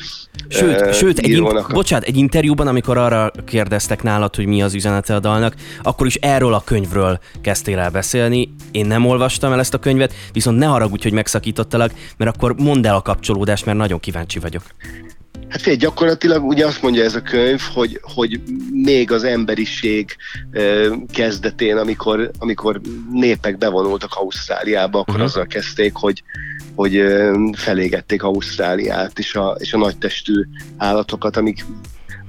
Sőt, 0.48 0.94
sőt 0.94 1.18
egy, 1.18 1.28
in- 1.28 1.66
bocsánat, 1.68 2.06
egy 2.06 2.16
interjúban, 2.16 2.66
amikor 2.66 2.98
arra 2.98 3.30
kérdeztek 3.46 4.02
nálad, 4.02 4.36
hogy 4.36 4.46
mi 4.46 4.62
az 4.62 4.74
üzenete 4.74 5.14
a 5.14 5.20
dalnak, 5.20 5.54
akkor 5.82 6.06
is 6.06 6.14
erről 6.14 6.54
a 6.54 6.62
könyvről 6.64 7.18
kezdtél 7.40 7.78
el 7.78 7.90
beszélni. 7.90 8.54
Én 8.70 8.86
nem 8.86 9.06
olvastam 9.06 9.52
el 9.52 9.58
ezt 9.58 9.74
a 9.74 9.78
könyvet, 9.78 10.14
viszont 10.32 10.58
ne 10.58 10.66
haragudj, 10.66 11.02
hogy 11.02 11.12
megszakítottalak, 11.12 11.92
mert 12.16 12.36
akkor 12.36 12.54
mondd 12.58 12.86
el 12.86 12.94
a 12.94 13.02
kapcsolódást, 13.02 13.64
mert 13.64 13.78
nagyon 13.78 14.00
kíváncsi 14.00 14.38
vagyok. 14.38 14.62
Hát 15.48 15.58
figyelj, 15.58 15.76
gyakorlatilag 15.76 16.44
ugye 16.44 16.66
azt 16.66 16.82
mondja 16.82 17.04
ez 17.04 17.14
a 17.14 17.22
könyv, 17.22 17.60
hogy, 17.74 18.00
hogy 18.02 18.40
még 18.70 19.12
az 19.12 19.24
emberiség 19.24 20.16
kezdetén, 21.12 21.76
amikor, 21.76 22.30
amikor 22.38 22.80
népek 23.12 23.58
bevonultak 23.58 24.14
Ausztráliába, 24.14 24.98
akkor 24.98 25.14
uh-huh. 25.14 25.28
azzal 25.28 25.46
kezdték, 25.46 25.92
hogy, 25.94 26.22
hogy 26.74 27.02
felégették 27.52 28.22
Ausztráliát 28.22 29.18
és 29.18 29.34
a, 29.34 29.56
és 29.58 29.72
a 29.72 29.78
nagytestű 29.78 30.46
állatokat, 30.76 31.36
amik 31.36 31.64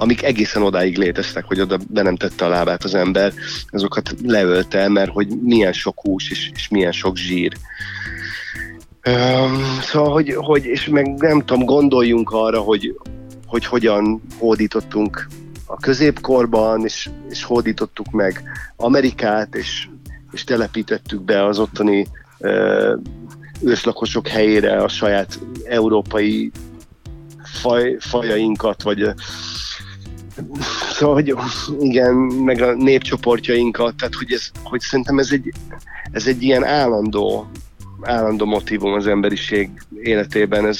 amik 0.01 0.23
egészen 0.23 0.61
odáig 0.61 0.97
léteztek, 0.97 1.45
hogy 1.45 1.59
oda 1.59 1.77
be 1.87 2.01
nem 2.01 2.15
tette 2.15 2.45
a 2.45 2.49
lábát 2.49 2.83
az 2.83 2.95
ember, 2.95 3.33
azokat 3.69 4.15
leölte, 4.23 4.87
mert 4.87 5.11
hogy 5.11 5.27
milyen 5.41 5.73
sok 5.73 5.99
hús 5.99 6.31
és, 6.31 6.51
és 6.55 6.67
milyen 6.67 6.91
sok 6.91 7.17
zsír. 7.17 7.53
Um, 9.09 9.79
szóval, 9.81 10.11
hogy, 10.11 10.33
hogy, 10.35 10.65
és 10.65 10.87
meg 10.87 11.05
nem 11.17 11.39
tudom, 11.39 11.65
gondoljunk 11.65 12.31
arra, 12.31 12.59
hogy, 12.59 12.95
hogy 13.45 13.65
hogyan 13.65 14.21
hódítottunk 14.37 15.27
a 15.65 15.75
középkorban, 15.75 16.83
és, 16.83 17.09
és 17.29 17.43
hódítottuk 17.43 18.11
meg 18.11 18.43
Amerikát, 18.75 19.55
és, 19.55 19.87
és 20.31 20.43
telepítettük 20.43 21.21
be 21.21 21.45
az 21.45 21.59
ottani 21.59 22.07
uh, 22.39 22.93
őslakosok 23.63 24.27
helyére 24.27 24.77
a 24.77 24.87
saját 24.87 25.39
európai 25.63 26.51
faj, 27.43 27.95
fajainkat, 27.99 28.83
vagy 28.83 29.13
szóval, 30.91 31.15
hogy 31.15 31.33
igen, 31.79 32.13
meg 32.15 32.61
a 32.61 32.73
népcsoportjainkat, 32.73 33.95
tehát 33.95 34.15
hogy, 34.15 34.31
ez, 34.31 34.51
hogy 34.63 34.79
szerintem 34.79 35.19
ez 35.19 35.29
egy, 35.31 35.51
ez 36.11 36.27
egy 36.27 36.43
ilyen 36.43 36.63
állandó 36.63 37.49
állandó 38.01 38.45
motivum 38.45 38.93
az 38.93 39.07
emberiség 39.07 39.69
életében, 40.01 40.65
ez, 40.65 40.79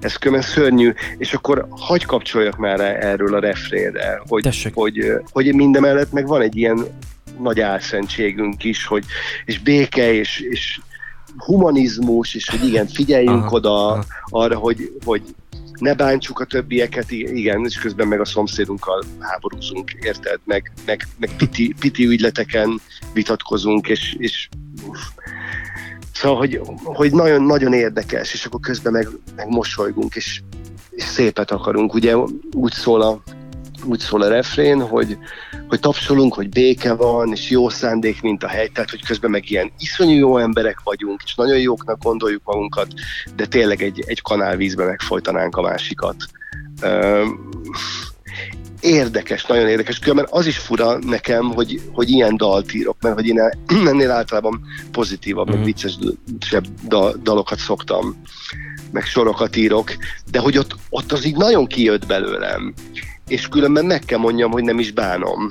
ez 0.00 0.16
kömen 0.16 0.42
szörnyű, 0.42 0.92
és 1.18 1.34
akkor 1.34 1.66
hagy 1.70 2.04
kapcsoljak 2.04 2.56
már 2.56 2.80
erről 2.80 3.34
a 3.34 3.40
refrénre, 3.40 4.22
hogy, 4.26 4.72
hogy, 4.74 5.12
hogy 5.32 5.54
minden 5.54 5.82
mellett 5.82 6.12
meg 6.12 6.26
van 6.26 6.40
egy 6.40 6.56
ilyen 6.56 6.86
nagy 7.40 7.60
álszentségünk 7.60 8.64
is, 8.64 8.86
hogy, 8.86 9.04
és 9.44 9.58
béke, 9.58 10.12
és, 10.12 10.40
és 10.40 10.80
humanizmus, 11.38 12.34
és 12.34 12.48
hogy 12.48 12.64
igen, 12.68 12.86
figyeljünk 12.86 13.44
aha, 13.44 13.56
oda 13.56 13.86
aha. 13.86 14.04
arra, 14.28 14.56
hogy, 14.56 14.92
hogy 15.04 15.22
ne 15.78 15.94
bántsuk 15.94 16.40
a 16.40 16.44
többieket, 16.44 17.10
igen, 17.10 17.64
és 17.64 17.78
közben 17.78 18.08
meg 18.08 18.20
a 18.20 18.24
szomszédunkkal 18.24 19.04
háborúzunk, 19.18 19.90
érted? 20.00 20.40
Meg, 20.44 20.72
meg, 20.86 21.08
meg 21.18 21.30
piti, 21.36 21.74
piti 21.80 22.06
ügyleteken 22.06 22.80
vitatkozunk, 23.12 23.88
és, 23.88 24.14
és 24.18 24.48
Szóval, 26.12 26.38
hogy, 26.38 26.60
hogy 26.84 27.12
nagyon, 27.12 27.42
nagyon 27.42 27.72
érdekes, 27.72 28.32
és 28.34 28.44
akkor 28.44 28.60
közben 28.60 28.92
meg, 28.92 29.08
meg 29.36 29.48
mosolygunk, 29.48 30.14
és, 30.14 30.42
és 30.90 31.02
szépet 31.02 31.50
akarunk. 31.50 31.94
Ugye 31.94 32.16
úgy 32.52 32.72
szól 32.72 33.02
a, 33.02 33.22
úgy 33.84 33.98
szól 33.98 34.22
a 34.22 34.28
refrén, 34.28 34.80
hogy, 34.80 35.18
hogy 35.68 35.80
tapsolunk, 35.80 36.34
hogy 36.34 36.48
béke 36.48 36.94
van, 36.94 37.32
és 37.32 37.50
jó 37.50 37.68
szándék, 37.68 38.22
mint 38.22 38.42
a 38.42 38.48
hegy, 38.48 38.72
tehát 38.72 38.90
hogy 38.90 39.04
közben 39.04 39.30
meg 39.30 39.50
ilyen 39.50 39.72
iszonyú 39.78 40.16
jó 40.16 40.38
emberek 40.38 40.80
vagyunk, 40.84 41.22
és 41.24 41.34
nagyon 41.34 41.58
jóknak 41.58 42.02
gondoljuk 42.02 42.42
magunkat, 42.44 42.88
de 43.36 43.46
tényleg 43.46 43.82
egy, 43.82 44.04
egy 44.06 44.22
kanálvízbe 44.22 44.84
megfojtanánk 44.84 45.56
a 45.56 45.62
másikat. 45.62 46.16
Um, 46.82 47.48
érdekes, 48.80 49.44
nagyon 49.44 49.68
érdekes. 49.68 49.98
Különben 49.98 50.26
az 50.30 50.46
is 50.46 50.58
fura 50.58 50.98
nekem, 50.98 51.44
hogy, 51.44 51.80
hogy 51.92 52.08
ilyen 52.08 52.36
dalt 52.36 52.74
írok, 52.74 52.96
mert 53.00 53.14
hogy 53.14 53.26
én 53.26 53.40
ennél 53.86 54.10
általában 54.10 54.60
pozitívabb, 54.92 55.50
mm. 55.50 55.54
meg 55.54 55.64
viccesebb 55.64 56.66
dalokat 57.22 57.58
szoktam, 57.58 58.22
meg 58.90 59.04
sorokat 59.04 59.56
írok, 59.56 59.96
de 60.30 60.38
hogy 60.38 60.58
ott, 60.58 60.76
ott 60.88 61.12
az 61.12 61.24
így 61.24 61.36
nagyon 61.36 61.66
kijött 61.66 62.06
belőlem. 62.06 62.74
És 63.28 63.48
különben 63.48 63.84
meg 63.84 64.00
kell 64.00 64.18
mondjam, 64.18 64.50
hogy 64.50 64.62
nem 64.62 64.78
is 64.78 64.92
bánom. 64.92 65.50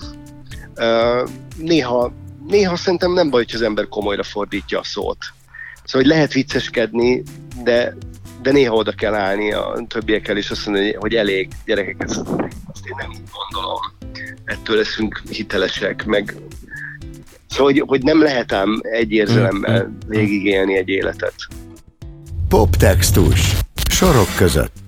Uh, 0.75 1.29
néha, 1.57 2.13
néha 2.47 2.75
szerintem 2.75 3.13
nem 3.13 3.29
baj, 3.29 3.43
hogy 3.43 3.55
az 3.55 3.61
ember 3.61 3.87
komolyra 3.87 4.23
fordítja 4.23 4.79
a 4.79 4.83
szót. 4.83 5.17
Szóval, 5.83 6.01
hogy 6.01 6.05
lehet 6.05 6.33
vicceskedni, 6.33 7.23
de, 7.63 7.95
de 8.41 8.51
néha 8.51 8.75
oda 8.75 8.91
kell 8.91 9.13
állni 9.13 9.53
a 9.53 9.85
többiekkel, 9.87 10.37
és 10.37 10.49
azt 10.49 10.65
mondani, 10.65 10.93
hogy 10.93 11.15
elég, 11.15 11.49
gyerekek, 11.65 11.95
ezt, 11.99 12.17
ezt 12.73 12.85
én 12.85 12.95
nem 12.97 13.11
így 13.11 13.21
gondolom. 13.49 13.79
Ettől 14.45 14.75
leszünk 14.75 15.21
hitelesek, 15.29 16.05
meg 16.05 16.35
Szóval, 17.49 17.73
hogy, 17.73 17.83
hogy 17.87 18.03
nem 18.03 18.21
lehet 18.21 18.53
ám 18.53 18.79
egy 18.81 19.11
érzelemmel 19.11 19.83
Mm, 19.83 20.07
végigélni 20.07 20.77
egy 20.77 20.89
életet. 20.89 21.35
Poptextus. 22.49 23.55
Sorok 23.89 24.35
között. 24.35 24.86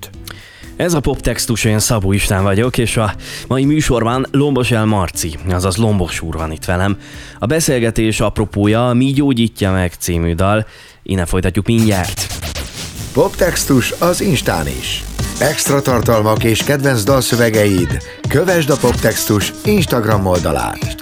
Ez 0.80 0.94
a 0.94 1.00
poptextus, 1.00 1.64
én 1.64 1.80
Szabó 1.80 2.12
István 2.12 2.44
vagyok, 2.44 2.78
és 2.78 2.98
a 2.98 3.14
mai 3.48 3.66
műsorban 3.66 4.26
Lombos 4.32 4.72
El 4.72 4.86
Marci, 4.86 5.38
azaz 5.50 5.78
Lombos 5.78 6.22
úr 6.22 6.36
van 6.36 6.52
itt 6.52 6.66
velem. 6.66 6.98
A 7.40 7.46
beszélgetés 7.46 8.20
apropója 8.20 8.92
Mi 8.94 9.06
gyógyítja 9.06 9.72
meg 9.72 9.94
című 9.94 10.34
dal, 10.34 10.66
innen 11.04 11.26
folytatjuk 11.26 11.66
mindjárt. 11.66 12.28
Poptextus 13.14 13.92
az 13.92 14.22
Instán 14.22 14.68
is. 14.68 15.04
Extra 15.40 15.82
tartalmak 15.82 16.44
és 16.44 16.64
kedvenc 16.64 17.04
dalszövegeid. 17.04 17.98
Kövesd 18.28 18.70
a 18.70 18.78
Poptextus 18.78 19.54
Instagram 19.66 20.26
oldalát. 20.26 20.96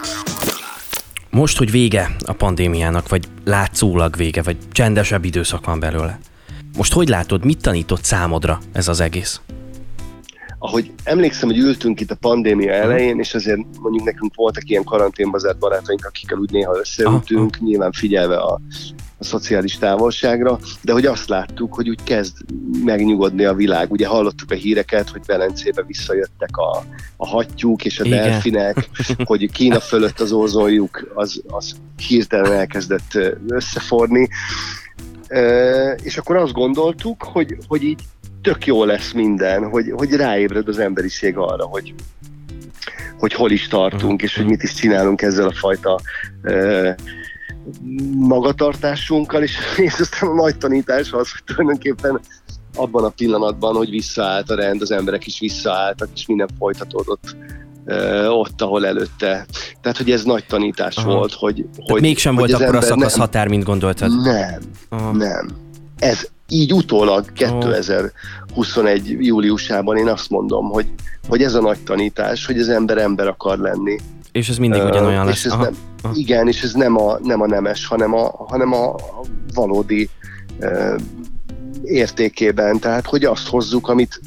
Most, 1.30 1.58
hogy 1.58 1.72
vége 1.72 2.16
a 2.26 2.34
pandémiának, 2.34 3.10
vagy 3.10 3.28
látszólag 3.46 4.16
vége, 4.16 4.42
vagy 4.42 4.58
csendesebb 4.72 5.26
időszak 5.26 5.66
van 5.66 5.80
belőle. 5.80 6.20
Most 6.78 6.94
hogy 6.94 7.08
látod, 7.08 7.46
mit 7.46 7.62
tanított 7.62 8.04
számodra 8.04 8.60
ez 8.74 8.88
az 8.88 9.00
egész? 9.00 9.42
Ahogy 10.60 10.92
emlékszem, 11.04 11.50
hogy 11.50 11.58
ültünk 11.58 12.00
itt 12.00 12.12
a 12.12 12.16
pandémia 12.16 12.72
elején, 12.72 13.20
és 13.20 13.34
azért 13.34 13.60
mondjuk 13.80 14.04
nekünk 14.04 14.36
voltak 14.36 14.70
ilyen 14.70 14.84
karanténba 14.84 15.38
zárt 15.38 15.58
barátaink, 15.58 16.06
akikkel 16.06 16.38
úgy 16.38 16.52
néha 16.52 16.78
összeültünk, 16.78 17.56
Aha. 17.56 17.66
nyilván 17.66 17.92
figyelve 17.92 18.36
a, 18.36 18.60
a 19.18 19.24
szociális 19.24 19.78
távolságra, 19.78 20.60
de 20.82 20.94
hogy 20.94 21.06
azt 21.06 21.30
láttuk, 21.30 21.74
hogy 21.74 21.90
úgy 21.90 22.04
kezd 22.04 22.38
megnyugodni 22.84 23.46
a 23.46 23.54
világ. 23.54 23.92
Ugye 23.92 24.08
hallottuk 24.08 24.52
a 24.52 24.56
híreket, 24.56 25.10
hogy 25.10 25.22
Velencébe 25.26 25.84
visszajöttek 25.84 26.58
a, 26.58 26.84
a 27.18 27.28
hattyúk 27.28 27.86
és 27.86 28.00
a 28.00 28.06
Igen. 28.06 28.30
delfinek, 28.30 28.90
hogy 29.24 29.52
Kína 29.52 29.80
fölött 29.80 30.20
az 30.20 30.32
ózonjuk 30.32 31.12
az, 31.14 31.42
az 31.48 31.76
hirtelen 32.08 32.52
elkezdett 32.52 33.20
összeforni. 33.48 34.30
Ö, 35.30 35.92
És 35.92 36.18
akkor 36.18 36.36
azt 36.36 36.54
gondoltuk, 36.54 37.24
hogy, 37.24 37.58
hogy 37.68 37.84
így 37.84 38.00
tök 38.42 38.66
jó 38.66 38.84
lesz 38.84 39.12
minden, 39.12 39.70
hogy, 39.70 39.94
hogy 39.96 40.12
ráébred 40.16 40.68
az 40.68 40.80
emberiség 40.80 41.38
arra, 41.38 41.66
hogy, 41.66 41.94
hogy 43.20 43.34
hol 43.34 43.52
is 43.52 43.68
tartunk, 43.68 44.22
és 44.22 44.36
hogy 44.36 44.46
mit 44.46 44.64
is 44.64 44.74
csinálunk 44.74 45.22
ezzel 45.22 45.48
a 45.48 45.54
fajta 45.54 46.00
ö, 46.42 46.90
magatartásunkkal, 48.16 49.44
és, 49.44 49.58
és 49.78 49.94
aztán 50.00 50.30
a 50.30 50.34
nagy 50.34 50.58
tanítás 50.58 51.12
az, 51.12 51.32
hogy 51.32 51.44
tulajdonképpen 51.46 52.20
abban 52.76 53.04
a 53.04 53.10
pillanatban, 53.10 53.76
hogy 53.76 53.90
visszaállt 53.90 54.50
a 54.50 54.56
rend, 54.56 54.82
az 54.82 54.92
emberek 54.92 55.26
is 55.26 55.40
visszaálltak, 55.40 56.10
és 56.14 56.26
minden 56.26 56.50
folytatódott 56.58 57.36
ö, 57.86 58.28
ott, 58.28 58.62
ahol 58.62 58.86
előtte. 58.86 59.46
Tehát, 59.82 59.98
hogy 59.98 60.12
ez 60.12 60.24
nagy 60.24 60.46
tanítás 60.46 60.96
Aha. 60.96 61.14
volt, 61.14 61.34
hogy, 61.34 61.66
Hogy 61.76 61.92
hogy 61.92 62.02
mégsem 62.02 62.36
hogy 62.36 62.50
volt 62.50 62.62
akkor 62.62 62.74
a 62.74 62.78
ember 62.78 62.90
szakasz 62.90 63.12
nem- 63.12 63.20
határ, 63.26 63.48
mint 63.48 63.64
gondoltad. 63.64 64.22
Nem, 64.22 64.60
Aha. 64.90 65.12
nem. 65.12 65.50
Ez 65.98 66.28
így 66.50 66.74
utólag 66.74 67.32
2021. 67.34 69.16
júliusában 69.20 69.98
én 69.98 70.08
azt 70.08 70.30
mondom, 70.30 70.70
hogy, 70.70 70.86
hogy 71.28 71.44
ez 71.44 71.54
a 71.54 71.62
nagy 71.62 71.80
tanítás, 71.80 72.46
hogy 72.46 72.60
az 72.60 72.70
ember 72.70 72.98
ember 72.98 73.28
akar 73.28 73.58
lenni. 73.58 73.98
És 74.32 74.50
ez 74.50 74.58
mindig 74.58 74.84
ugyanolyan 74.84 75.28
és 75.28 75.34
lesz. 75.34 75.46
ez 75.46 75.52
Aha. 75.52 75.64
nem, 75.64 75.76
aha. 76.02 76.14
igen, 76.16 76.48
és 76.48 76.62
ez 76.62 76.74
nem 76.74 76.98
a, 76.98 77.20
nem 77.24 77.42
a 77.42 77.48
nemes, 77.48 77.88
hanem 77.88 78.14
a, 78.14 78.46
hanem 78.48 78.74
a 78.74 78.96
valódi 79.54 80.10
ö, 80.60 80.96
értékében. 81.84 82.80
Tehát, 82.80 83.06
hogy 83.06 83.26
azt 83.26 83.48
hozzuk, 83.48 83.88
amit, 83.88 84.22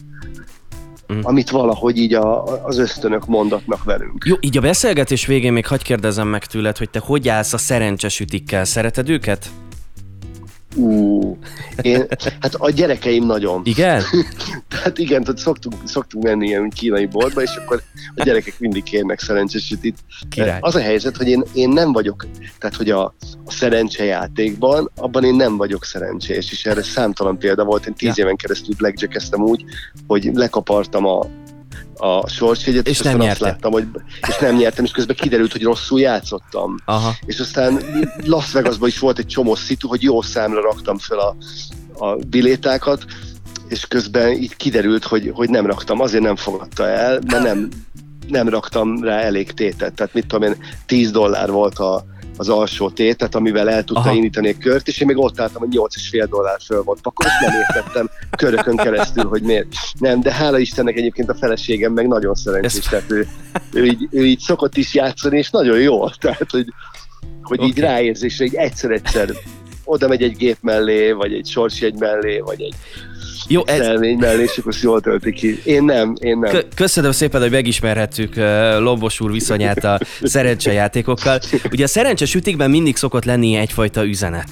Mm. 1.12 1.20
amit 1.22 1.50
valahogy 1.50 1.98
így 1.98 2.14
a, 2.14 2.42
az 2.64 2.78
ösztönök 2.78 3.26
mondatnak 3.26 3.84
velünk. 3.84 4.24
Jó, 4.26 4.36
így 4.40 4.56
a 4.56 4.60
beszélgetés 4.60 5.26
végén 5.26 5.52
még 5.52 5.66
hagyj 5.66 5.82
kérdezem 5.82 6.28
meg 6.28 6.44
tőled, 6.44 6.76
hogy 6.76 6.90
te 6.90 6.98
hogy 6.98 7.28
állsz 7.28 7.52
a 7.52 7.58
szerencsesütikkel? 7.58 8.64
Szereted 8.64 9.08
őket? 9.08 9.50
Ú, 10.76 11.38
én, 11.82 12.06
hát 12.40 12.54
a 12.54 12.70
gyerekeim 12.70 13.26
nagyon. 13.26 13.60
Igen? 13.64 14.02
Tehát 14.68 14.98
igen, 15.04 15.22
tehát 15.22 15.38
szoktunk, 15.38 15.74
szoktunk 15.84 16.24
menni 16.24 16.46
ilyen 16.46 16.70
kínai 16.70 17.06
boltba, 17.06 17.42
és 17.42 17.50
akkor 17.56 17.82
a 18.14 18.22
gyerekek 18.24 18.58
mindig 18.58 18.82
kérnek 18.82 19.20
szerencsésütit. 19.20 19.98
Király. 20.28 20.58
Az 20.60 20.74
a 20.74 20.80
helyzet, 20.80 21.16
hogy 21.16 21.28
én, 21.28 21.42
én 21.52 21.68
nem 21.68 21.92
vagyok, 21.92 22.26
tehát 22.58 22.76
hogy 22.76 22.90
a, 22.90 23.04
a 23.44 23.50
szerencsejátékban, 23.50 24.90
abban 24.96 25.24
én 25.24 25.34
nem 25.34 25.56
vagyok 25.56 25.84
szerencsés, 25.84 26.52
és 26.52 26.66
erre 26.66 26.82
számtalan 26.82 27.38
példa 27.38 27.64
volt. 27.64 27.86
Én 27.86 27.94
tíz 27.94 28.16
Ja. 28.16 28.24
éven 28.24 28.36
keresztül 28.36 28.74
blackjackeztem 28.76 29.42
úgy, 29.42 29.64
hogy 30.06 30.30
lekapartam 30.32 31.06
a, 31.06 31.26
a 31.96 32.28
sorsjegyet, 32.28 32.88
És 32.88 32.98
és, 32.98 33.04
nem 33.04 33.16
nyertél. 33.16 33.30
azt 33.30 33.40
láttam, 33.40 33.72
hogy, 33.72 33.86
és 34.28 34.38
nem 34.38 34.56
nyertem, 34.56 34.84
és 34.84 34.90
közben 34.90 35.16
kiderült, 35.16 35.52
hogy 35.52 35.62
rosszul 35.62 36.00
játszottam. 36.00 36.76
Aha. 36.84 37.14
És 37.26 37.38
aztán 37.40 37.80
Las 38.24 38.52
Vegasban 38.52 38.88
is 38.88 38.98
volt 38.98 39.18
egy 39.18 39.26
csomó 39.26 39.54
szitu, 39.54 39.88
hogy 39.88 40.02
jó 40.02 40.22
számra 40.22 40.60
raktam 40.60 40.98
fel 40.98 41.18
a, 41.18 41.36
a 42.04 42.16
bilétákat, 42.16 43.04
és 43.68 43.86
közben 43.86 44.32
így 44.32 44.56
kiderült, 44.56 45.04
hogy, 45.04 45.30
hogy 45.34 45.50
nem 45.50 45.66
raktam, 45.66 46.00
azért 46.00 46.22
nem 46.22 46.36
fogadta 46.36 46.86
el, 46.88 47.18
mert 47.26 47.42
nem, 47.42 47.68
nem 48.28 48.48
raktam 48.48 49.02
rá 49.02 49.18
elég 49.18 49.52
tétet. 49.52 49.94
Tehát 49.94 50.14
mit 50.14 50.26
tudom 50.26 50.48
én, 50.52 50.56
10 50.86 51.10
dollár 51.10 51.50
volt 51.50 51.78
a, 51.78 52.04
az 52.36 52.48
alsó 52.48 52.90
tétet, 52.90 53.34
amivel 53.34 53.70
el 53.70 53.84
tudta 53.84 54.00
Aha. 54.02 54.12
indítani 54.14 54.48
egy 54.48 54.58
kört, 54.58 54.88
és 54.88 55.00
én 55.00 55.06
még 55.06 55.18
ott 55.18 55.40
álltam, 55.40 55.60
hogy 55.62 55.76
8,5 55.76 56.26
dollár 56.30 56.60
föl 56.66 56.82
volt 56.82 57.00
pakol, 57.00 57.26
és 57.26 57.46
nem 57.46 57.60
értettem 57.60 58.10
körökön 58.36 58.76
keresztül, 58.76 59.24
hogy 59.24 59.42
miért. 59.42 59.66
Nem, 59.98 60.20
de 60.20 60.32
hála 60.32 60.58
Istennek 60.58 60.96
egyébként 60.96 61.30
a 61.30 61.34
feleségem 61.34 61.92
meg 61.92 62.08
nagyon 62.08 62.34
szerencsés, 62.34 62.78
Ez- 62.78 62.86
tehát 62.90 63.10
ő, 63.10 63.28
ő, 63.72 63.84
így, 63.84 64.08
ő 64.10 64.24
így 64.26 64.38
szokott 64.38 64.76
is 64.76 64.94
játszani, 64.94 65.38
és 65.38 65.50
nagyon 65.50 65.78
jó, 65.80 66.08
tehát 66.08 66.50
hogy, 66.50 66.66
hogy 67.42 67.62
így 67.62 67.70
Oké. 67.70 67.80
ráérzésre, 67.80 68.44
így 68.44 68.54
egyszer-egyszer 68.54 69.30
oda 69.84 70.08
megy 70.08 70.22
egy 70.22 70.36
gép 70.36 70.56
mellé, 70.60 71.12
vagy 71.12 71.32
egy 71.32 71.46
sorsjegy 71.46 71.98
mellé, 71.98 72.38
vagy 72.38 72.60
egy 72.62 72.74
Jó, 73.52 73.62
ez, 73.66 74.00
mellé, 74.18 74.42
és 74.42 74.58
akkor 74.58 74.74
jól 74.82 75.00
tölti 75.00 75.32
ki. 75.32 75.60
Én 75.64 75.84
nem, 75.84 76.14
én 76.20 76.38
nem. 76.38 76.50
Kö- 76.50 76.74
Köszönöm 76.74 77.12
szépen, 77.12 77.40
hogy 77.40 77.50
megismerhettük 77.50 78.36
Lombos 78.78 79.20
úr 79.20 79.32
viszonyát 79.32 79.84
a 79.84 80.00
szerencsejátékokkal. 80.22 81.40
Ugye 81.70 81.84
a 81.84 81.88
szerencsés 81.88 82.34
ütikben 82.34 82.70
mindig 82.70 82.96
szokott 82.96 83.24
lenni 83.24 83.54
egyfajta 83.54 84.04
üzenet. 84.04 84.48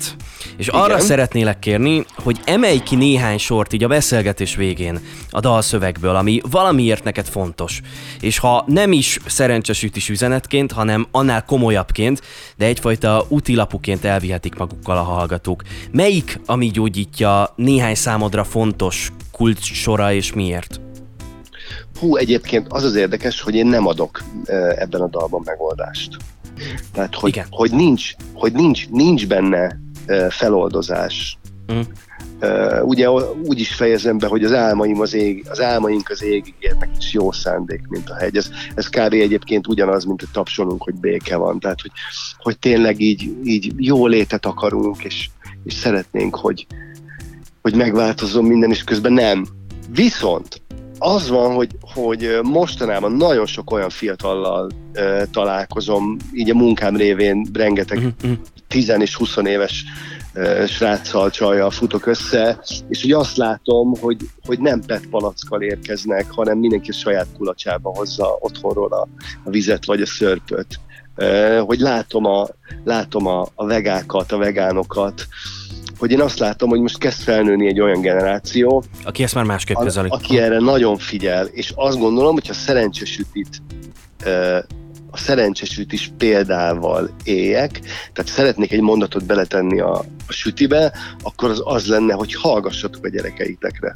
És 0.57 0.69
arra 0.69 0.95
Igen. 0.95 1.07
szeretnélek 1.07 1.59
kérni, 1.59 2.05
hogy 2.15 2.41
emelj 2.45 2.79
ki 2.79 2.97
néhány 2.97 3.39
sort 3.39 3.73
így 3.73 3.85
a 3.85 3.89
beszélgetés 3.89 4.57
végén 4.57 5.01
a 5.31 5.41
dalszövegből, 5.41 6.17
ami 6.17 6.41
valamiért 6.51 7.05
neked 7.05 7.27
fontos. 7.27 7.81
És 8.21 8.39
ha 8.39 8.65
nem 8.67 8.93
is 8.93 9.19
szerencsés 9.27 9.83
ütis 9.83 10.09
üzenetként, 10.09 10.73
hanem 10.73 11.07
annál 11.11 11.45
komolyabbként, 11.45 12.23
de 12.57 12.65
egyfajta 12.65 13.25
útilapuként 13.29 14.05
elvihetik 14.05 14.55
magukkal 14.55 14.97
a 14.97 15.03
hallgatók. 15.03 15.63
Melyik, 15.93 16.41
ami 16.47 16.67
gyógyítja 16.71 17.53
néhány 17.57 17.95
számodra 17.95 18.45
fontos 18.45 18.88
kulcs 19.33 19.73
sora 19.73 20.13
és 20.13 20.33
miért? 20.33 20.81
Hú, 22.01 22.17
egyébként 22.17 22.67
az 22.69 22.85
az 22.85 22.95
érdekes, 22.95 23.41
hogy 23.41 23.55
én 23.55 23.67
nem 23.67 23.87
adok 23.87 24.23
ebben 24.77 25.01
a 25.01 25.09
dalban 25.09 25.43
megoldást. 25.45 26.17
Tehát, 26.93 27.15
hogy, 27.15 27.31
Igen. 27.31 27.47
hogy, 27.51 27.71
nincs, 27.71 28.13
hogy 28.35 28.53
nincs, 28.53 28.89
nincs 28.89 29.27
benne 29.27 29.79
feloldozás. 30.29 31.39
Mm. 31.73 31.81
Ö, 32.41 32.81
ugye 32.81 33.11
úgy 33.45 33.61
is 33.61 33.75
fejezem 33.75 34.19
be, 34.19 34.27
hogy 34.27 34.45
az 34.45 34.53
álmaim 34.53 35.01
az 35.01 35.15
ég, 35.15 35.47
az 35.51 35.61
álmaink 35.61 36.11
az 36.11 36.23
égig 36.23 36.55
érnek, 36.59 36.89
és 36.99 37.13
jó 37.13 37.33
szándék, 37.33 37.87
mint 37.89 38.11
a 38.11 38.17
hegy. 38.17 38.37
Ez, 38.37 38.51
ez 38.75 38.89
kb. 38.89 39.13
egyébként 39.13 39.67
ugyanaz, 39.67 40.05
mint 40.05 40.21
hogy 40.21 40.31
tapsolunk, 40.33 40.83
hogy 40.83 40.95
béke 40.95 41.37
van. 41.37 41.61
Tehát, 41.61 41.81
hogy, 41.81 41.91
hogy 42.39 42.59
tényleg 42.59 43.01
így, 43.01 43.37
így 43.45 43.73
jó 43.77 44.07
létet 44.07 44.47
akarunk, 44.47 45.05
és, 45.05 45.29
és 45.65 45.75
szeretnénk, 45.75 46.37
hogy, 46.37 46.67
hogy 47.69 47.79
megváltozzon 47.79 48.45
minden, 48.45 48.71
és 48.71 48.85
közben 48.85 49.13
nem. 49.13 49.47
Viszont 49.91 50.63
az 50.99 51.29
van, 51.29 51.55
hogy, 51.55 51.71
hogy 51.81 52.39
mostanában 52.43 53.13
nagyon 53.13 53.47
sok 53.47 53.71
olyan 53.71 53.89
fiatallal 53.89 54.71
ö, 54.93 55.23
találkozom, 55.31 56.17
így 56.33 56.51
a 56.51 56.55
munkám 56.55 56.97
révén 56.97 57.47
rengeteg 57.53 57.99
Mhm, 57.99 58.09
mhm. 58.23 58.33
10 58.69 58.95
és 58.99 59.15
20 59.15 59.37
éves 59.37 59.85
ö, 60.33 60.65
sráccal, 60.67 61.31
csajjal 61.31 61.71
futok 61.71 62.07
össze, 62.07 62.61
és 62.89 63.05
ugye 63.05 63.17
azt 63.17 63.37
látom, 63.37 63.95
hogy, 64.01 64.17
hogy 64.47 64.59
nem 64.59 64.81
PET 64.81 65.07
palackkal 65.07 65.63
érkeznek, 65.63 66.31
hanem 66.31 66.59
mindenki 66.59 66.91
a 66.91 66.95
saját 66.95 67.27
kulacsába 67.37 67.93
hozza 67.95 68.37
otthonról 68.41 68.93
a, 68.93 69.09
a 69.45 69.51
vizet 69.51 69.85
vagy 69.85 70.03
a 70.03 70.07
szörpöt. 70.07 70.81
Ö, 71.15 71.63
Hogy 71.67 71.79
látom 71.79 72.25
a, 72.25 72.47
látom 72.85 73.27
a, 73.27 73.47
a 73.55 73.67
vegákat, 73.67 74.33
a 74.33 74.37
vegánokat, 74.37 75.27
hogy 75.99 76.11
én 76.11 76.21
azt 76.21 76.39
látom, 76.39 76.69
hogy 76.69 76.81
most 76.81 76.99
kezd 76.99 77.23
felnőni 77.23 77.67
egy 77.67 77.81
olyan 77.81 78.01
generáció, 78.01 78.85
Aki 79.05 79.23
ezt 79.23 79.35
már 79.35 79.45
másképp 79.45 79.77
a, 79.77 79.83
közeli. 79.83 80.09
aki 80.11 80.39
erre 80.39 80.59
nagyon 80.59 80.99
figyel, 80.99 81.47
és 81.47 81.73
azt 81.75 81.99
gondolom, 81.99 82.35
hogyha 82.35 82.53
szerencsésütit 82.53 83.63
ö, 84.25 84.59
a 85.11 85.17
szerencsésütis 85.17 86.13
példával 86.19 87.11
éljek, 87.25 87.81
tehát 88.13 88.31
szeretnék 88.31 88.73
egy 88.73 88.81
mondatot 88.81 89.27
beletenni 89.27 89.81
a, 89.81 89.99
a 90.27 90.33
sütibe, 90.33 90.93
akkor 91.23 91.51
az 91.51 91.63
az 91.65 91.87
lenne, 91.87 92.15
hogy 92.15 92.35
hallgassatok 92.35 93.05
a 93.05 93.09
gyerekeitekre. 93.09 93.93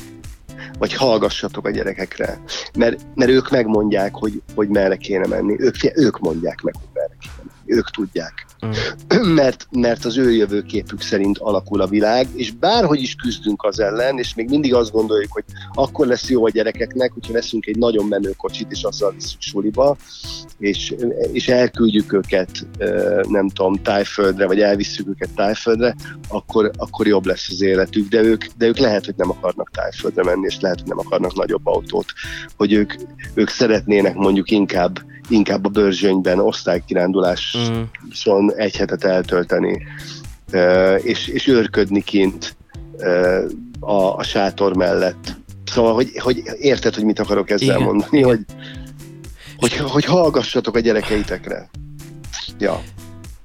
Vagy 0.78 0.94
hallgassatok 0.94 1.66
a 1.66 1.70
gyerekekre. 1.70 2.40
Mert, 2.78 3.00
mert 3.14 3.30
ők 3.30 3.50
megmondják, 3.50 4.14
hogy, 4.14 4.42
hogy 4.54 4.68
merre 4.68 4.96
kéne 4.96 5.26
menni. 5.26 5.56
Ők, 5.58 5.74
ők 5.94 6.18
mondják 6.18 6.60
meg, 6.60 6.74
hogy 6.74 6.88
merre 6.94 7.16
kéne 7.20 7.34
menni. 7.36 7.78
Ők 7.78 7.90
tudják. 7.90 8.46
Mm. 8.66 8.70
mert, 9.40 9.66
mert 9.70 10.04
az 10.04 10.18
ő 10.18 10.32
jövőképük 10.32 11.00
szerint 11.00 11.38
alakul 11.38 11.80
a 11.80 11.86
világ, 11.86 12.28
és 12.34 12.50
bárhogy 12.50 13.00
is 13.00 13.14
küzdünk 13.14 13.64
az 13.64 13.80
ellen, 13.80 14.18
és 14.18 14.34
még 14.34 14.48
mindig 14.48 14.74
azt 14.74 14.92
gondoljuk, 14.92 15.32
hogy 15.32 15.44
akkor 15.72 16.06
lesz 16.06 16.28
jó 16.28 16.44
a 16.44 16.50
gyerekeknek, 16.50 17.12
hogyha 17.12 17.32
veszünk 17.32 17.66
egy 17.66 17.78
nagyon 17.78 18.06
menő 18.06 18.32
kocsit, 18.36 18.70
és 18.70 18.82
azzal 18.82 19.12
visszük 19.12 19.40
suliba, 19.40 19.96
és, 20.58 20.94
és 21.32 21.48
elküldjük 21.48 22.12
őket, 22.12 22.66
nem 23.28 23.48
tudom, 23.48 23.82
tájföldre, 23.82 24.46
vagy 24.46 24.60
elvisszük 24.60 25.08
őket 25.08 25.34
tájföldre, 25.34 25.94
akkor, 26.28 26.70
akkor 26.76 27.06
jobb 27.06 27.26
lesz 27.26 27.48
az 27.50 27.62
életük, 27.62 28.08
de 28.08 28.22
ők, 28.22 28.44
de 28.56 28.66
ők 28.66 28.78
lehet, 28.78 29.04
hogy 29.04 29.14
nem 29.16 29.30
akarnak 29.30 29.70
tájföldre 29.70 30.24
menni, 30.24 30.46
és 30.46 30.60
lehet, 30.60 30.78
hogy 30.78 30.88
nem 30.88 30.98
akarnak 30.98 31.34
nagyobb 31.34 31.66
autót, 31.66 32.06
hogy 32.56 32.72
ők, 32.72 32.94
ők 33.34 33.48
szeretnének 33.48 34.14
mondjuk 34.14 34.50
inkább 34.50 35.11
inkább 35.32 35.64
a 35.64 35.68
bőrzsönyben 35.68 36.38
osztálykiránduláson 36.38 38.42
mm. 38.42 38.48
egy 38.56 38.76
hetet 38.76 39.04
eltölteni, 39.04 39.82
és, 41.02 41.26
és 41.26 41.46
őrködni 41.46 42.02
kint 42.02 42.56
a, 43.80 44.16
a 44.16 44.22
sátor 44.22 44.76
mellett. 44.76 45.36
Szóval, 45.64 45.94
hogy, 45.94 46.18
hogy 46.18 46.42
érted, 46.58 46.94
hogy 46.94 47.04
mit 47.04 47.18
akarok 47.18 47.50
ezzel 47.50 47.76
Igen. 47.76 47.82
mondani. 47.82 48.22
Hogy, 48.22 48.40
hogy, 49.56 49.76
hogy 49.76 50.04
hallgassatok 50.04 50.76
a 50.76 50.80
gyerekeitekre. 50.80 51.70
Ja 52.58 52.82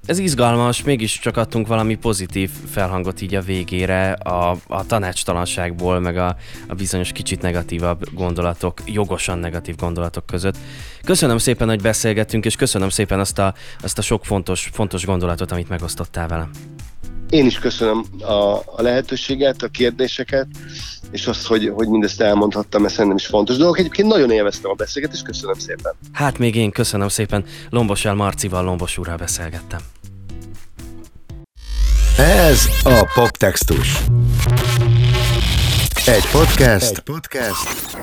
ez 0.07 0.19
izgalmas, 0.19 0.83
mégis 0.83 1.19
csak 1.19 1.37
adtunk 1.37 1.67
valami 1.67 1.95
pozitív 1.95 2.49
felhangot 2.69 3.21
így 3.21 3.35
a 3.35 3.41
végére 3.41 4.11
a, 4.11 4.57
a 4.67 4.85
tanácstalanságból, 4.85 5.99
meg 5.99 6.17
a, 6.17 6.35
a 6.67 6.75
bizonyos 6.75 7.11
kicsit 7.11 7.41
negatívabb 7.41 8.13
gondolatok, 8.13 8.81
jogosan 8.85 9.37
negatív 9.37 9.75
gondolatok 9.75 10.25
között. 10.25 10.57
Köszönöm 11.03 11.37
szépen, 11.37 11.67
hogy 11.67 11.81
beszélgettünk, 11.81 12.45
és 12.45 12.55
köszönöm 12.55 12.89
szépen 12.89 13.19
azt 13.19 13.39
a, 13.39 13.53
azt 13.81 13.97
a 13.97 14.01
sok 14.01 14.25
fontos, 14.25 14.69
fontos 14.73 15.05
gondolatot, 15.05 15.51
amit 15.51 15.69
megosztottál 15.69 16.27
velem. 16.27 16.49
Én 17.29 17.45
is 17.45 17.59
köszönöm 17.59 18.05
a, 18.19 18.31
a 18.55 18.81
lehetőséget, 18.81 19.61
a 19.61 19.67
kérdéseket, 19.67 20.47
és 21.11 21.27
azt, 21.27 21.45
hogy, 21.47 21.71
hogy 21.75 21.87
mindezt 21.87 22.21
elmondhattam, 22.21 22.81
mert 22.81 22.93
szerintem 22.93 23.17
is 23.17 23.25
fontos 23.25 23.57
dolog. 23.57 23.79
Egyébként 23.79 24.07
nagyon 24.07 24.31
élveztem 24.31 24.71
a 24.71 24.73
beszélgetést, 24.73 25.23
köszönöm 25.23 25.59
szépen. 25.59 25.93
Hát 26.11 26.37
még 26.37 26.55
én 26.55 26.71
köszönöm 26.71 27.07
szépen. 27.07 27.45
Lombos 27.69 28.05
El 28.05 28.13
Marcival, 28.13 28.63
Lombos 28.63 28.97
úrral 28.97 29.17
beszélgettem. 29.17 29.79
Ez 32.17 32.65
a 32.83 33.11
Poptextus. 33.13 33.97
Egy 36.05 36.25
podcast, 36.31 36.91
Egy 36.91 36.99
podcast, 36.99 37.97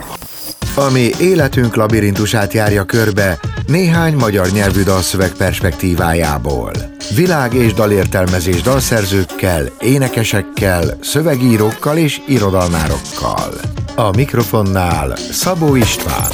ami 0.75 1.11
életünk 1.19 1.75
labirintusát 1.75 2.53
járja 2.53 2.85
körbe 2.85 3.39
néhány 3.67 4.15
magyar 4.15 4.49
nyelvű 4.49 4.83
dalszöveg 4.83 5.33
perspektívájából. 5.33 6.73
Világ 7.15 7.55
és 7.55 7.73
dalértelmezés 7.73 8.63
dalszerzőkkel, 8.63 9.67
énekesekkel, 9.81 10.99
szövegírókkal 11.01 11.97
és 11.97 12.21
irodalmárokkal. 12.27 13.53
A 13.95 14.11
mikrofonnál 14.17 15.17
Szabó 15.17 15.75
István. 15.75 16.31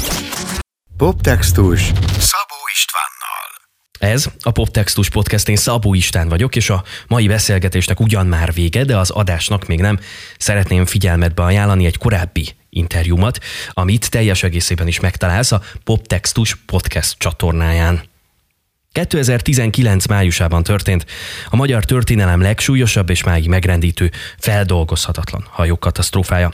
Poptextus 0.97 1.81
Szabó 2.19 2.59
Istvánnal. 2.73 3.20
Ez 4.01 4.29
a 4.39 4.51
Poptextus 4.51 5.09
Podcast, 5.09 5.49
én 5.49 5.55
Szabó 5.55 5.93
István 5.93 6.29
vagyok, 6.29 6.55
és 6.55 6.69
a 6.69 6.83
mai 7.07 7.27
beszélgetésnek 7.27 7.99
ugyan 7.99 8.27
már 8.27 8.53
vége, 8.53 8.83
de 8.83 8.97
az 8.97 9.09
adásnak 9.09 9.67
még 9.67 9.79
nem. 9.79 9.99
Szeretném 10.37 10.85
figyelmetbe 10.85 11.43
ajánlani 11.43 11.85
egy 11.85 11.97
korábbi 11.97 12.49
interjúmat, 12.69 13.39
amit 13.69 14.09
teljes 14.09 14.43
egészében 14.43 14.87
is 14.87 14.99
megtalálsz 14.99 15.51
a 15.51 15.61
Poptextus 15.83 16.55
Podcast 16.55 17.17
csatornáján. 17.17 18.01
2019 18.91 20.05
májusában 20.05 20.63
történt 20.63 21.05
a 21.49 21.55
magyar 21.55 21.85
történelem 21.85 22.41
legsúlyosabb 22.41 23.09
és 23.09 23.23
máig 23.23 23.47
megrendítő, 23.47 24.11
feldolgozhatatlan 24.37 25.47
hajók 25.49 25.79
katasztrófája. 25.79 26.51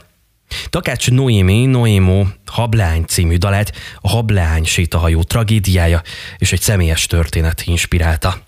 Takács 0.70 1.10
Noémi 1.10 1.64
Noémo 1.64 2.24
Hablány 2.46 3.04
című 3.04 3.36
dalát 3.36 3.72
a 4.00 4.08
Hablány 4.08 4.64
sétahajó 4.64 5.22
tragédiája 5.22 6.02
és 6.38 6.52
egy 6.52 6.60
személyes 6.60 7.06
történet 7.06 7.62
inspirálta. 7.64 8.46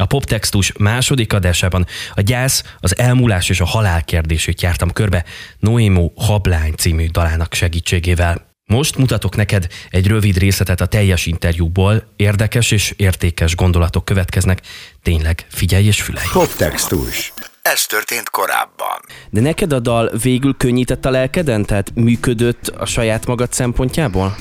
A 0.00 0.06
poptextus 0.06 0.72
második 0.78 1.32
adásában 1.32 1.86
a 2.14 2.20
gyász, 2.20 2.62
az 2.80 2.98
elmúlás 2.98 3.48
és 3.48 3.60
a 3.60 3.64
halál 3.64 4.04
kérdését 4.04 4.62
jártam 4.62 4.92
körbe 4.92 5.24
Noémo 5.58 6.10
Hablány 6.16 6.74
című 6.76 7.06
dalának 7.06 7.54
segítségével. 7.54 8.46
Most 8.66 8.96
mutatok 8.96 9.36
neked 9.36 9.66
egy 9.90 10.06
rövid 10.06 10.36
részletet 10.36 10.80
a 10.80 10.86
teljes 10.86 11.26
interjúból, 11.26 12.12
érdekes 12.16 12.70
és 12.70 12.94
értékes 12.96 13.56
gondolatok 13.56 14.04
következnek. 14.04 14.60
Tényleg 15.02 15.46
figyelj 15.48 15.84
és 15.84 16.02
fülej! 16.02 16.24
Poptextus. 16.32 17.32
Ez 17.72 17.86
történt 17.86 18.30
korábban. 18.30 18.98
De 19.30 19.40
neked 19.40 19.72
a 19.72 19.78
dal 19.78 20.10
végül 20.22 20.56
könnyített 20.56 21.04
a 21.04 21.10
lelkeden? 21.10 21.64
Tehát 21.64 21.90
működött 21.94 22.68
a 22.68 22.86
saját 22.86 23.26
magad 23.26 23.52
szempontjából? 23.52 24.36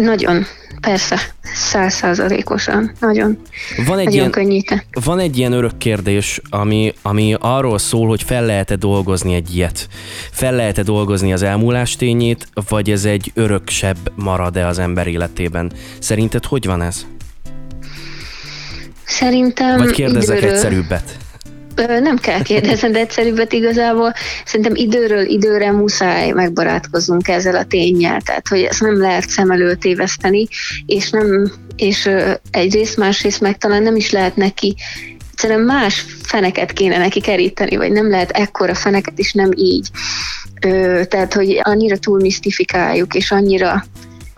Nagyon, 0.00 0.44
persze, 0.80 1.20
százszázalékosan, 1.54 2.92
nagyon, 3.00 3.38
van 3.76 3.98
egy 3.98 4.04
nagyon 4.04 4.12
ilyen, 4.12 4.30
könnyíte. 4.30 4.84
Van 5.04 5.18
egy 5.18 5.38
ilyen 5.38 5.52
örök 5.52 5.78
kérdés, 5.78 6.40
ami, 6.50 6.94
ami 7.02 7.36
arról 7.40 7.78
szól, 7.78 8.08
hogy 8.08 8.22
fel 8.22 8.44
lehet-e 8.44 8.76
dolgozni 8.76 9.34
egy 9.34 9.54
ilyet. 9.54 9.88
Fel 10.30 10.54
lehet-e 10.54 10.82
dolgozni 10.82 11.32
az 11.32 11.42
elmúlás 11.42 11.96
tényét, 11.96 12.48
vagy 12.68 12.90
ez 12.90 13.04
egy 13.04 13.32
öröksebb 13.34 14.12
marad-e 14.14 14.66
az 14.66 14.78
ember 14.78 15.06
életében? 15.06 15.72
Szerinted 15.98 16.44
hogy 16.44 16.66
van 16.66 16.82
ez? 16.82 17.06
Szerintem 19.04 19.76
Vagy 19.76 19.90
kérdezek 19.90 20.36
időről... 20.36 20.54
egyszerűbbet? 20.54 21.16
Nem 21.76 22.16
kell 22.16 22.42
kérdezni, 22.42 22.90
de 22.90 22.98
egyszerűbbet 22.98 23.52
igazából 23.52 24.12
szerintem 24.44 24.74
időről 24.74 25.26
időre 25.26 25.70
muszáj 25.70 26.30
megbarátkoznunk 26.30 27.28
ezzel 27.28 27.56
a 27.56 27.64
tényel, 27.64 28.20
tehát 28.20 28.48
hogy 28.48 28.62
ezt 28.62 28.80
nem 28.80 29.00
lehet 29.00 29.28
szem 29.28 29.50
előtt 29.50 29.84
éveszteni, 29.84 30.48
és, 30.86 31.10
nem, 31.10 31.52
és 31.76 32.10
egyrészt, 32.50 32.96
másrészt 32.96 33.40
meg 33.40 33.58
talán 33.58 33.82
nem 33.82 33.96
is 33.96 34.10
lehet 34.10 34.36
neki 34.36 34.76
egyszerűen 35.42 35.66
más 35.66 36.04
feneket 36.22 36.72
kéne 36.72 36.98
neki 36.98 37.20
keríteni, 37.20 37.76
vagy 37.76 37.92
nem 37.92 38.10
lehet 38.10 38.30
ekkora 38.30 38.74
feneket 38.74 39.18
is 39.18 39.32
nem 39.32 39.50
így. 39.54 39.88
Tehát, 41.08 41.34
hogy 41.34 41.60
annyira 41.62 41.96
túl 41.96 42.20
misztifikáljuk, 42.20 43.14
és 43.14 43.30
annyira 43.30 43.84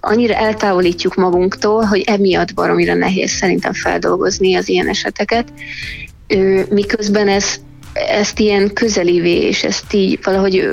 annyira 0.04 0.34
eltávolítjuk 0.34 1.14
magunktól, 1.14 1.84
hogy 1.84 2.00
emiatt 2.00 2.54
baromira 2.54 2.94
nehéz 2.94 3.30
szerintem 3.30 3.72
feldolgozni 3.72 4.54
az 4.54 4.68
ilyen 4.68 4.88
eseteket, 4.88 5.52
miközben 6.68 7.28
ez, 7.28 7.54
ezt 7.92 8.38
ilyen 8.38 8.72
közelévé, 8.72 9.40
és 9.40 9.64
ezt 9.64 9.92
így 9.92 10.18
valahogy 10.22 10.68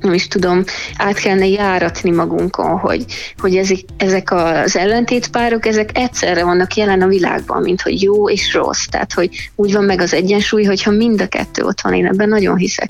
nem 0.00 0.12
is 0.12 0.28
tudom, 0.28 0.64
át 0.96 1.18
kellene 1.18 1.46
járatni 1.46 2.10
magunkon, 2.10 2.78
hogy, 2.78 3.04
hogy 3.38 3.56
ezek, 3.56 3.78
ezek 3.96 4.32
az 4.32 4.76
ellentétpárok, 4.76 5.66
ezek 5.66 5.98
egyszerre 5.98 6.44
vannak 6.44 6.74
jelen 6.74 7.02
a 7.02 7.06
világban, 7.06 7.62
mint 7.62 7.82
hogy 7.82 8.02
jó 8.02 8.30
és 8.30 8.54
rossz. 8.54 8.84
Tehát, 8.84 9.12
hogy 9.12 9.50
úgy 9.54 9.72
van 9.72 9.84
meg 9.84 10.00
az 10.00 10.14
egyensúly, 10.14 10.64
hogyha 10.64 10.90
mind 10.90 11.20
a 11.20 11.26
kettő 11.26 11.62
ott 11.62 11.80
van, 11.80 11.94
én 11.94 12.06
ebben 12.06 12.28
nagyon 12.28 12.56
hiszek. 12.56 12.88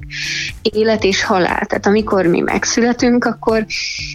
Élet 0.63 1.05
és 1.05 1.23
halál. 1.23 1.67
Tehát 1.67 1.87
amikor 1.87 2.27
mi 2.27 2.41
megszületünk, 2.41 3.25
akkor 3.25 3.67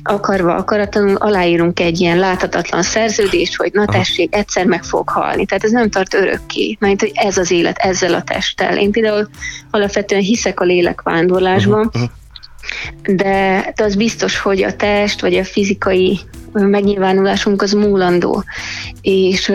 akarva, 0.04 0.56
akaratlanul 0.56 1.16
aláírunk 1.16 1.80
egy 1.80 2.00
ilyen 2.00 2.18
láthatatlan 2.18 2.84
szerződést, 2.84 3.56
hogy 3.56 3.72
na 3.74 3.86
tessék, 3.86 4.36
egyszer 4.36 4.66
meg 4.66 4.84
fog 4.84 5.10
halni. 5.10 5.46
Tehát 5.46 5.64
ez 5.64 5.72
nem 5.72 5.90
tart 5.90 6.14
örökké. 6.14 6.78
Mert 6.80 7.00
hogy 7.00 7.12
ez 7.14 7.38
az 7.38 7.52
élet 7.52 7.78
ezzel 7.78 8.14
a 8.14 8.24
testtel. 8.24 8.78
Én 8.78 8.92
például 8.92 9.30
alapvetően 9.72 10.22
hiszek 10.22 10.60
a 10.60 10.64
lélekvándorlásban, 10.64 11.86
uh-huh 11.86 12.10
de, 13.04 13.72
de 13.76 13.84
az 13.84 13.96
biztos, 13.96 14.40
hogy 14.40 14.64
a 14.64 14.76
test 14.76 15.22
vagy 15.22 15.36
a 15.36 15.44
fizikai 15.44 16.20
megnyilvánulásunk 16.54 17.62
az 17.62 17.74
múlandó. 17.74 18.44
És 19.02 19.54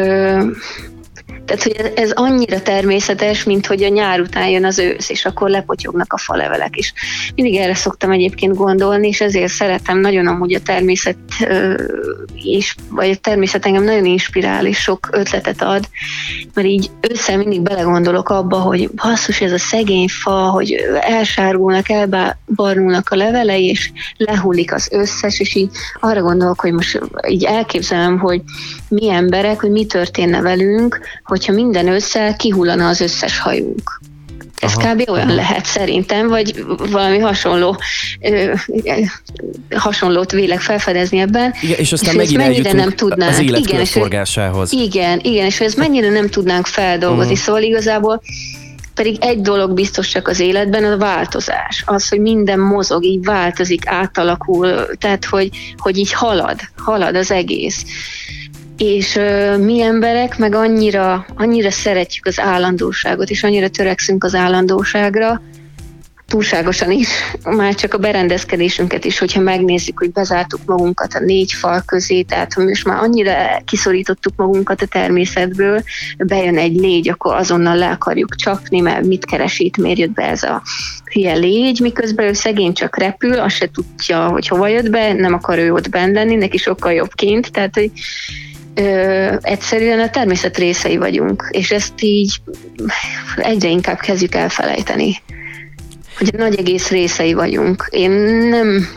tehát, 1.48 1.62
hogy 1.62 1.92
ez 1.94 2.11
annyira 2.11 2.62
természetes, 2.62 3.44
mint 3.44 3.66
hogy 3.66 3.82
a 3.82 3.88
nyár 3.88 4.20
után 4.20 4.48
jön 4.48 4.64
az 4.64 4.78
ősz, 4.78 5.08
és 5.08 5.24
akkor 5.24 5.50
lepotyognak 5.50 6.12
a 6.12 6.18
falevelek 6.18 6.76
is. 6.76 6.92
Mindig 7.34 7.56
erre 7.56 7.74
szoktam 7.74 8.11
egyébként 8.11 8.54
gondolni, 8.54 9.08
és 9.08 9.20
ezért 9.20 9.52
szeretem 9.52 9.98
nagyon 9.98 10.26
amúgy 10.26 10.54
a 10.54 10.61
természet 10.61 11.16
is, 12.34 12.74
vagy 12.90 13.11
a 13.11 13.16
természet 13.16 13.66
engem 13.66 13.84
nagyon 13.84 14.04
inspirál, 14.04 14.66
és 14.66 14.78
sok 14.78 15.08
ötletet 15.12 15.62
ad, 15.62 15.88
mert 16.54 16.68
így 16.68 16.90
össze 17.00 17.37
mindig 17.37 17.61
belegondolok 17.61 18.28
abba, 18.28 18.56
hogy 18.56 18.90
basszus, 18.90 19.40
ez 19.40 19.52
a 19.52 19.58
szegény 19.58 20.08
fa, 20.08 20.50
hogy 20.50 20.72
elsárgulnak, 21.00 21.88
elbarnulnak 21.88 23.08
a 23.08 23.16
levelei, 23.16 23.66
és 23.66 23.90
lehullik 24.16 24.74
az 24.74 24.88
összes, 24.90 25.40
és 25.40 25.54
így 25.54 25.70
arra 26.00 26.22
gondolok, 26.22 26.61
hogy 26.61 26.72
most 26.72 27.00
így 27.28 27.44
elképzelem, 27.44 28.18
hogy 28.18 28.42
mi 28.88 29.11
emberek, 29.11 29.61
hogy 29.61 29.70
mi 29.70 29.87
történne 29.87 30.40
velünk, 30.40 31.00
hogyha 31.38 31.53
minden 31.53 31.88
ősszel 31.88 32.37
kihullana 32.37 32.88
az 32.88 33.01
összes 33.01 33.38
hajunk. 33.38 34.01
Ez 34.61 34.74
Aha. 34.77 34.95
kb. 34.95 35.11
olyan 35.11 35.34
lehet 35.34 35.66
szerintem, 35.66 36.28
vagy 36.28 36.64
valami 36.91 37.18
hasonló 37.18 37.80
ö, 38.20 38.53
hasonlót 39.70 40.30
vélek 40.30 40.61
felfedezni 40.61 41.18
ebben. 41.18 41.55
Igen, 41.62 41.78
és 41.78 41.93
aztán 41.93 42.11
és 42.11 42.16
megint 42.16 42.36
mennyire 42.39 42.72
nem 42.72 42.91
tudnánk. 42.91 43.32
az 43.32 43.41
élet 43.41 43.61
igen, 43.61 43.84
forgásához. 43.84 44.72
Igen, 44.72 45.20
igen, 45.22 45.45
és 45.45 45.61
ez 45.61 45.74
mennyire 45.74 46.11
nem 46.11 46.28
tudnánk 46.28 46.66
feldolgozni. 46.66 47.32
Uh-huh. 47.32 47.45
Szóval 47.45 47.62
igazából 47.62 48.22
pedig 48.95 49.16
egy 49.20 49.41
dolog 49.41 49.74
biztos 49.74 50.09
csak 50.09 50.28
az 50.28 50.41
életben, 50.41 50.84
a 50.84 50.97
változás. 50.97 51.82
Az, 51.86 52.09
hogy 52.09 52.20
minden 52.20 52.59
mozog, 52.59 53.05
így 53.05 53.24
változik, 53.24 53.86
átalakul, 53.86 54.97
tehát 54.99 55.24
hogy, 55.24 55.49
hogy 55.76 55.97
így 55.97 56.12
halad, 56.12 56.61
halad 56.76 57.16
az 57.16 57.30
egész. 57.30 57.84
És 58.79 59.16
ö, 59.16 59.57
mi 59.57 59.83
emberek 59.83 60.39
meg 60.39 60.55
annyira, 60.55 61.26
annyira 61.37 61.70
szeretjük 61.70 62.26
az 62.26 62.41
állandóságot, 62.41 63.31
és 63.31 63.43
annyira 63.43 63.68
törekszünk 63.68 64.24
az 64.24 64.35
állandóságra, 64.35 65.41
túlságosan 66.29 66.91
is, 66.91 67.09
már 67.43 67.74
csak 67.74 67.95
a 67.95 67.99
berendezkedésünket 67.99 69.05
is, 69.05 69.18
hogyha 69.18 69.41
megnézzük, 69.41 69.99
hogy 69.99 70.12
bezártuk 70.12 70.61
magunkat 70.66 71.14
a 71.14 71.20
négy 71.20 71.53
fal 71.53 71.83
közé, 71.87 72.22
tehát 72.22 72.57
most 72.57 72.85
már 72.85 73.03
annyira 73.03 73.33
kiszorítottuk 73.64 74.33
magunkat 74.37 74.83
a 74.83 74.87
természetből, 74.87 75.83
bejön 76.18 76.59
egy 76.59 76.76
légy, 76.76 77.09
akkor 77.09 77.35
azonnal 77.35 77.76
le 77.76 77.91
akarjuk 77.91 78.35
csapni, 78.35 78.81
mert 78.81 79.07
mit 79.07 79.24
keres 79.24 79.59
itt, 79.59 79.76
miért 79.76 79.99
jött 79.99 80.12
be 80.12 80.29
ez 80.29 80.43
a 80.43 80.62
hülye 81.12 81.35
légy, 81.35 81.81
miközben 81.81 82.26
ő 82.26 82.33
szegény 82.33 82.72
csak 82.72 82.99
repül, 82.99 83.39
azt 83.39 83.57
se 83.57 83.70
tudja, 83.70 84.29
hogy 84.29 84.49
hova 84.49 84.68
jött 84.68 84.91
be, 84.91 85.12
nem 85.12 85.35
akar 85.35 85.59
ő 85.59 85.72
ott 85.72 85.89
benn 85.89 86.12
lenni, 86.12 86.35
neki 86.35 86.57
sokkal 86.57 86.93
jobb 86.93 87.14
kint, 87.14 87.53
tehát 87.53 87.74
hogy 87.74 87.91
ö, 88.79 89.37
egyszerűen 89.41 90.01
a 90.01 90.11
természet 90.11 90.59
részei 90.59 90.97
vagyunk, 90.97 91.49
és 91.51 91.70
ezt 91.70 92.03
így 92.03 92.41
egyre 93.37 93.68
inkább 93.68 93.99
kezdjük 93.99 94.35
elfelejteni 94.35 95.22
hogy 96.18 96.31
a 96.35 96.37
nagy 96.37 96.59
egész 96.59 96.89
részei 96.89 97.33
vagyunk. 97.33 97.89
Én 97.91 98.11
nem 98.51 98.89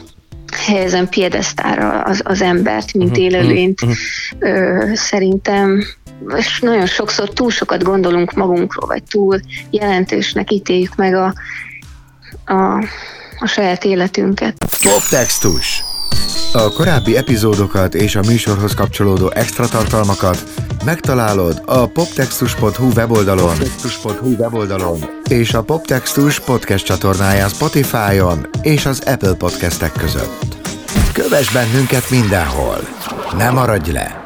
helyezem 0.56 1.10
piedesztára 1.10 2.02
az, 2.02 2.22
az 2.24 2.42
embert, 2.42 2.94
mint 2.94 3.10
uh-huh, 3.10 3.26
élőlényt. 3.26 3.82
Uh-huh. 3.82 3.98
Ö, 4.40 4.86
szerintem 4.94 5.84
és 6.38 6.60
nagyon 6.60 6.86
sokszor 6.86 7.30
túl 7.30 7.50
sokat 7.50 7.84
gondolunk 7.84 8.34
magunkról, 8.34 8.88
vagy 8.88 9.04
túl 9.04 9.40
jelentősnek 9.70 10.52
ítéljük 10.52 10.96
meg 10.96 11.16
a, 11.16 11.34
a, 12.46 12.78
a 13.40 13.48
saját 13.48 13.84
életünket. 13.84 14.78
Poptextus 14.82 15.84
a 16.54 16.72
korábbi 16.72 17.18
epizódokat 17.18 17.96
és 17.96 18.16
a 18.16 18.22
műsorhoz 18.28 18.74
kapcsolódó 18.74 19.32
extra 19.34 19.68
tartalmakat 19.68 20.44
megtalálod 20.86 21.62
a 21.66 21.86
poptextus.hu 21.86 22.92
weboldalon, 22.96 23.48
poptextus.hu 23.48 24.36
weboldalon 24.36 25.00
és 25.30 25.54
a 25.54 25.62
Poptextus 25.62 26.40
podcast 26.40 26.86
csatornáján 26.86 27.50
Spotify-on 27.50 28.50
és 28.62 28.86
az 28.86 29.02
Apple 29.06 29.34
podcastek 29.34 29.92
között. 29.92 30.56
Kövess 31.14 31.52
bennünket 31.52 32.10
mindenhol! 32.10 32.80
Ne 33.38 33.50
maradj 33.50 33.92
le! 33.92 34.21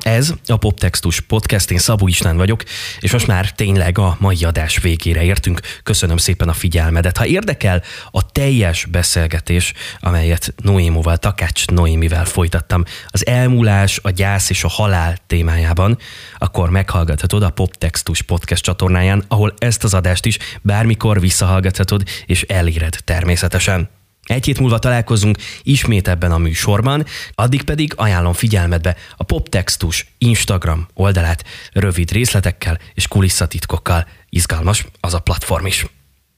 Ez 0.00 0.34
a 0.46 0.56
Poptextus 0.56 1.20
Podcast, 1.20 1.70
én 1.70 1.78
Szabó 1.78 2.08
István 2.08 2.36
vagyok, 2.36 2.62
és 3.00 3.12
most 3.12 3.26
már 3.26 3.52
tényleg 3.52 3.98
a 3.98 4.16
mai 4.20 4.44
adás 4.44 4.78
végére 4.78 5.22
értünk. 5.22 5.60
Köszönöm 5.82 6.16
szépen 6.16 6.48
a 6.48 6.52
figyelmedet. 6.52 7.16
Ha 7.16 7.26
érdekel 7.26 7.82
a 8.10 8.30
teljes 8.32 8.84
beszélgetés, 8.84 9.72
amelyet 10.00 10.54
Noémóval, 10.62 11.16
Takács 11.16 11.66
Noémivel 11.66 12.24
folytattam, 12.24 12.84
az 13.06 13.26
elmúlás, 13.26 14.00
a 14.02 14.10
gyász 14.10 14.50
és 14.50 14.64
a 14.64 14.68
halál 14.68 15.16
témájában, 15.26 15.98
akkor 16.38 16.70
meghallgathatod 16.70 17.42
a 17.42 17.50
Poptextus 17.50 18.22
Podcast 18.22 18.62
csatornáján, 18.62 19.24
ahol 19.28 19.54
ezt 19.58 19.84
az 19.84 19.94
adást 19.94 20.26
is 20.26 20.38
bármikor 20.62 21.20
visszahallgathatod, 21.20 22.02
és 22.26 22.42
eléred 22.42 22.96
természetesen. 23.04 23.97
Egy 24.28 24.44
hét 24.44 24.58
múlva 24.58 24.78
találkozunk 24.78 25.38
ismét 25.62 26.08
ebben 26.08 26.32
a 26.32 26.38
műsorban, 26.38 27.06
addig 27.34 27.62
pedig 27.62 27.92
ajánlom 27.96 28.32
figyelmetbe 28.32 28.96
a 29.16 29.24
Poptextus 29.24 30.06
Instagram 30.18 30.88
oldalát 30.94 31.44
rövid 31.72 32.10
részletekkel 32.10 32.78
és 32.94 33.08
kulisszatitkokkal. 33.08 34.06
Izgalmas 34.28 34.86
az 35.00 35.14
a 35.14 35.18
platform 35.18 35.66
is. 35.66 35.86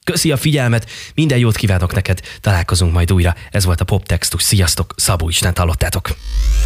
Köszi 0.04 0.32
a 0.32 0.36
figyelmet, 0.36 0.90
minden 1.14 1.38
jót 1.38 1.56
kívánok 1.56 1.94
neked, 1.94 2.20
találkozunk 2.40 2.92
majd 2.92 3.12
újra. 3.12 3.34
Ez 3.50 3.64
volt 3.64 3.80
a 3.80 3.84
Poptextus. 3.84 4.42
Sziasztok, 4.42 4.94
Szabó 4.96 5.28
Isten 5.28 5.52
hallottátok. 5.56 6.10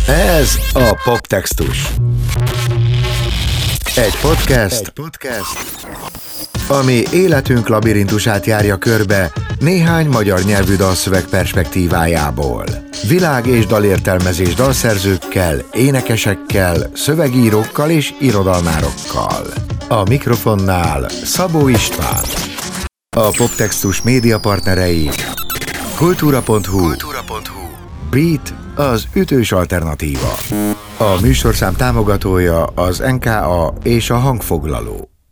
Ez 0.07 0.59
a 0.73 1.01
Poptextus. 1.05 1.79
Egy 3.97 4.17
podcast, 4.21 4.81
Egy 4.81 4.89
podcast, 4.89 5.75
ami 6.69 7.03
életünk 7.13 7.69
labirintusát 7.69 8.47
járja 8.47 8.77
körbe 8.77 9.33
néhány 9.59 10.07
magyar 10.07 10.41
nyelvű 10.41 10.77
dalszöveg 10.77 11.25
perspektívájából. 11.25 12.65
Világ- 13.09 13.47
és 13.47 13.67
dalértelmezés 13.67 14.55
dalszerzőkkel, 14.55 15.57
énekesekkel, 15.73 16.91
szövegírókkal 16.95 17.91
és 17.91 18.15
irodalmárokkal. 18.21 19.47
A 19.89 20.09
mikrofonnál 20.09 21.09
Szabó 21.25 21.69
István. 21.69 22.25
A 23.17 23.31
Poptextus 23.37 24.03
média 24.03 24.39
partnerei 24.39 25.11
Kultúra.hu, 25.97 26.79
Kultúra.hu. 26.79 27.69
Beat 28.11 28.55
az 28.75 29.05
ütős 29.15 29.53
alternatíva. 29.53 30.37
A 30.99 31.21
műsorszám 31.21 31.77
támogatója 31.77 32.65
az 32.65 32.99
NKA 32.99 33.75
és 33.83 34.11
a 34.11 34.17
hangfoglaló. 34.17 35.14